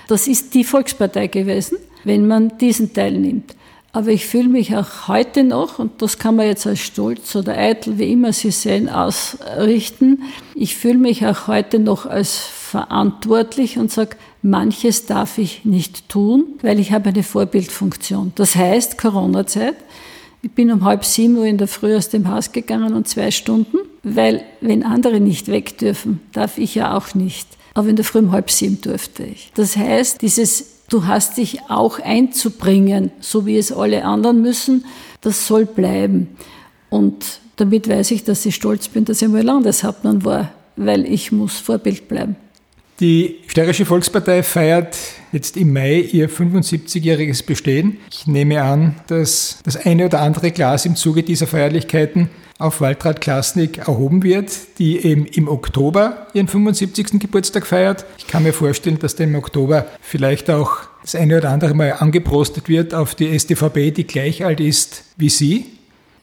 Das 0.08 0.28
ist 0.28 0.54
die 0.54 0.63
Volkspartei 0.63 1.28
gewesen, 1.28 1.78
wenn 2.04 2.28
man 2.28 2.58
diesen 2.58 2.94
Teil 2.94 3.18
nimmt. 3.18 3.56
Aber 3.94 4.10
ich 4.10 4.26
fühle 4.26 4.48
mich 4.48 4.76
auch 4.76 5.10
heute 5.10 5.44
noch, 5.44 5.78
und 5.78 6.02
das 6.02 6.18
kann 6.18 6.38
man 6.38 6.46
jetzt 6.46 6.66
als 6.66 6.80
Stolz 6.80 7.36
oder 7.36 7.58
Eitel, 7.58 7.98
wie 7.98 8.12
immer 8.14 8.32
Sie 8.32 8.52
sehen, 8.52 8.88
ausrichten, 8.88 10.24
ich 10.56 10.78
fühle 10.78 10.98
mich 10.98 11.26
auch 11.26 11.48
heute 11.48 11.78
noch 11.78 12.06
als 12.06 12.38
verantwortlich 12.38 13.78
und 13.78 13.92
sage, 13.92 14.16
manches 14.42 15.08
darf 15.08 15.38
ich 15.38 15.66
nicht 15.66 16.08
tun, 16.08 16.46
weil 16.62 16.80
ich 16.80 16.94
habe 16.94 17.10
eine 17.10 17.24
Vorbildfunktion. 17.24 18.32
Das 18.36 18.56
heißt, 18.56 18.98
Corona-Zeit, 18.98 19.76
ich 20.42 20.52
bin 20.52 20.72
um 20.72 20.86
halb 20.86 21.04
sieben 21.04 21.38
Uhr 21.38 21.46
in 21.46 21.58
der 21.58 21.68
Früh 21.68 21.96
aus 21.96 22.08
dem 22.08 22.30
Haus 22.30 22.54
gegangen 22.54 22.94
und 22.94 23.10
zwei 23.10 23.30
Stunden, 23.30 23.78
weil 24.04 24.44
wenn 24.62 24.84
andere 24.84 25.20
nicht 25.20 25.50
weg 25.50 25.78
dürfen, 25.78 26.22
darf 26.32 26.58
ich 26.58 26.76
ja 26.76 26.98
auch 26.98 27.14
nicht. 27.14 27.48
Aber 27.74 27.90
in 27.90 27.98
der 27.98 28.06
Früh 28.06 28.20
um 28.20 28.32
halb 28.32 28.50
sieben 28.50 28.80
durfte 28.82 29.24
ich. 29.24 29.52
Das 29.54 29.76
heißt, 29.76 30.22
dieses 30.22 30.81
du 30.92 31.08
hast 31.08 31.38
dich 31.38 31.62
auch 31.70 32.00
einzubringen, 32.00 33.12
so 33.22 33.46
wie 33.46 33.58
es 33.58 33.72
alle 33.72 34.04
anderen 34.04 34.42
müssen, 34.42 34.86
das 35.22 35.48
soll 35.48 35.66
bleiben. 35.66 36.28
Und 36.90 37.40
damit 37.56 37.88
weiß 37.88 38.12
ich, 38.12 38.24
dass 38.24 38.46
ich 38.46 38.56
stolz 38.56 38.90
bin, 38.90 39.06
dass 39.06 39.22
ich 39.22 39.30
mal 39.30 39.42
Landeshauptmann 39.42 40.26
war, 40.26 40.52
weil 40.76 41.06
ich 41.06 41.32
muss 41.32 41.58
Vorbild 41.58 42.08
bleiben. 42.08 42.36
Die 43.02 43.38
Steirische 43.48 43.88
Volkspartei 43.88 44.44
feiert 44.44 44.96
jetzt 45.32 45.58
im 45.58 45.74
Mai 45.74 46.02
ihr 46.02 46.30
75-jähriges 46.30 47.44
Bestehen. 47.44 47.98
Ich 48.12 48.28
nehme 48.28 48.62
an, 48.62 48.94
dass 49.08 49.58
das 49.64 49.76
eine 49.76 50.06
oder 50.06 50.22
andere 50.22 50.52
Glas 50.52 50.86
im 50.86 50.96
Zuge 50.96 51.24
dieser 51.24 51.48
Feierlichkeiten 51.48 52.30
auf 52.60 52.80
Waltraud 52.80 53.20
Klasnik 53.20 53.80
erhoben 53.80 54.22
wird, 54.22 54.52
die 54.78 55.00
eben 55.00 55.26
im 55.26 55.48
Oktober 55.48 56.28
ihren 56.36 56.48
75. 56.48 57.20
Geburtstag 57.20 57.66
feiert. 57.66 58.06
Ich 58.20 58.28
kann 58.28 58.44
mir 58.44 58.54
vorstellen, 58.54 59.00
dass 59.00 59.16
dann 59.16 59.30
im 59.30 59.36
Oktober 59.36 59.88
vielleicht 60.02 60.52
auch 60.52 60.78
das 61.02 61.16
eine 61.16 61.40
oder 61.40 61.50
andere 61.50 61.74
Mal 61.74 61.94
angeprostet 61.94 62.70
wird 62.70 62.94
auf 62.94 63.16
die 63.16 63.40
STVB, 63.40 63.96
die 63.96 64.06
gleich 64.06 64.46
alt 64.46 64.60
ist 64.60 65.06
wie 65.18 65.30
Sie. 65.30 65.66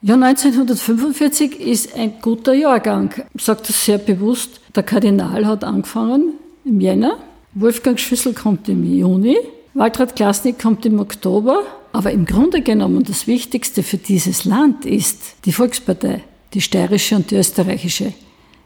Ja, 0.00 0.14
1945 0.14 1.58
ist 1.58 1.96
ein 1.96 2.20
guter 2.22 2.54
Jahrgang. 2.54 3.12
Ich 3.34 3.42
sage 3.42 3.62
das 3.66 3.84
sehr 3.84 3.98
bewusst. 3.98 4.60
Der 4.76 4.84
Kardinal 4.84 5.44
hat 5.44 5.64
angefangen 5.64 6.34
im 6.68 6.80
Jänner, 6.80 7.18
Wolfgang 7.54 7.98
Schüssel 7.98 8.34
kommt 8.34 8.68
im 8.68 8.84
Juni, 8.84 9.36
Waltraud 9.74 10.14
Klasnik 10.14 10.58
kommt 10.58 10.84
im 10.86 11.00
Oktober. 11.00 11.62
Aber 11.92 12.12
im 12.12 12.26
Grunde 12.26 12.60
genommen 12.60 13.04
das 13.04 13.26
Wichtigste 13.26 13.82
für 13.82 13.96
dieses 13.96 14.44
Land 14.44 14.84
ist 14.84 15.36
die 15.46 15.52
Volkspartei, 15.52 16.22
die 16.52 16.60
steirische 16.60 17.16
und 17.16 17.30
die 17.30 17.36
österreichische, 17.36 18.12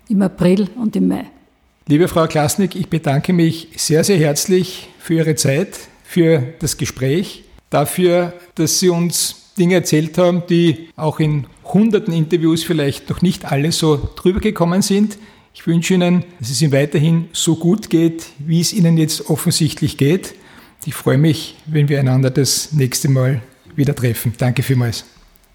im 0.09 0.23
April 0.23 0.69
und 0.77 0.97
im 0.97 1.09
Mai. 1.09 1.27
Liebe 1.87 2.09
Frau 2.09 2.27
Klasnik, 2.27 2.75
ich 2.75 2.88
bedanke 2.88 3.33
mich 3.33 3.69
sehr, 3.77 4.03
sehr 4.03 4.19
herzlich 4.19 4.88
für 4.99 5.15
Ihre 5.15 5.37
Zeit, 5.37 5.79
für 6.03 6.43
das 6.59 6.77
Gespräch, 6.77 7.45
dafür, 7.71 8.33
dass 8.57 8.81
Sie 8.81 8.88
uns 8.88 9.53
Dinge 9.57 9.77
erzählt 9.77 10.19
haben, 10.19 10.43
die 10.49 10.88
auch 10.97 11.21
in 11.21 11.47
hunderten 11.65 12.12
Interviews 12.12 12.65
vielleicht 12.65 13.09
noch 13.09 13.23
nicht 13.23 13.51
alle 13.51 13.71
so 13.71 14.11
drüber 14.17 14.41
gekommen 14.41 14.83
sind. 14.83 15.17
Ich 15.55 15.67
wünsche 15.67 15.95
Ihnen, 15.95 16.25
dass 16.41 16.51
es 16.51 16.62
Ihnen 16.62 16.73
weiterhin 16.73 17.29
so 17.33 17.57
gut 17.57 17.91
geht, 17.91 18.27
wie 18.38 18.61
es 18.61 18.73
Ihnen 18.73 18.97
jetzt 18.97 19.29
offensichtlich 19.29 19.99
geht. 19.99 20.35
Ich 20.87 20.95
freue 20.95 21.19
mich, 21.19 21.57
wenn 21.67 21.88
wir 21.88 22.01
einander 22.01 22.31
das 22.31 22.73
nächste 22.73 23.09
Mal 23.09 23.43
wieder 23.77 23.95
treffen. 23.95 24.33
Danke 24.38 24.62
vielmals. 24.62 25.05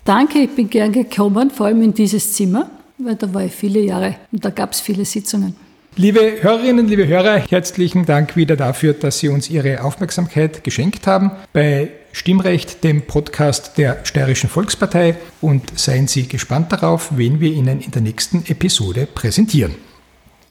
Danke, 0.06 0.40
ich 0.40 0.52
bin 0.52 0.70
gern 0.70 0.94
gekommen, 0.94 1.52
vor 1.52 1.66
allem 1.66 1.82
in 1.82 1.94
dieses 1.94 2.34
Zimmer, 2.34 2.70
weil 2.98 3.16
da 3.16 3.34
war 3.34 3.44
ich 3.44 3.52
viele 3.52 3.82
Jahre 3.82 4.16
und 4.32 4.46
da 4.46 4.52
gab 4.52 4.72
es 4.72 4.80
viele 4.80 5.04
Sitzungen. 5.04 5.56
Liebe 5.98 6.38
Hörerinnen, 6.42 6.88
liebe 6.88 7.08
Hörer, 7.08 7.40
herzlichen 7.50 8.06
Dank 8.06 8.36
wieder 8.36 8.56
dafür, 8.56 8.94
dass 8.94 9.18
Sie 9.18 9.30
uns 9.30 9.50
Ihre 9.50 9.84
Aufmerksamkeit 9.84 10.64
geschenkt 10.64 11.08
haben 11.08 11.32
bei 11.54 11.90
Stimmrecht, 12.12 12.84
dem 12.84 13.02
Podcast 13.02 13.80
der 13.80 14.06
Steirischen 14.06 14.50
Volkspartei 14.50 15.16
und 15.42 15.78
seien 15.78 16.08
Sie 16.08 16.28
gespannt 16.28 16.72
darauf, 16.72 17.18
wen 17.18 17.40
wir 17.40 17.52
Ihnen 17.52 17.82
in 17.82 17.90
der 17.90 18.04
nächsten 18.04 18.46
Episode 18.48 19.08
präsentieren. 19.08 19.87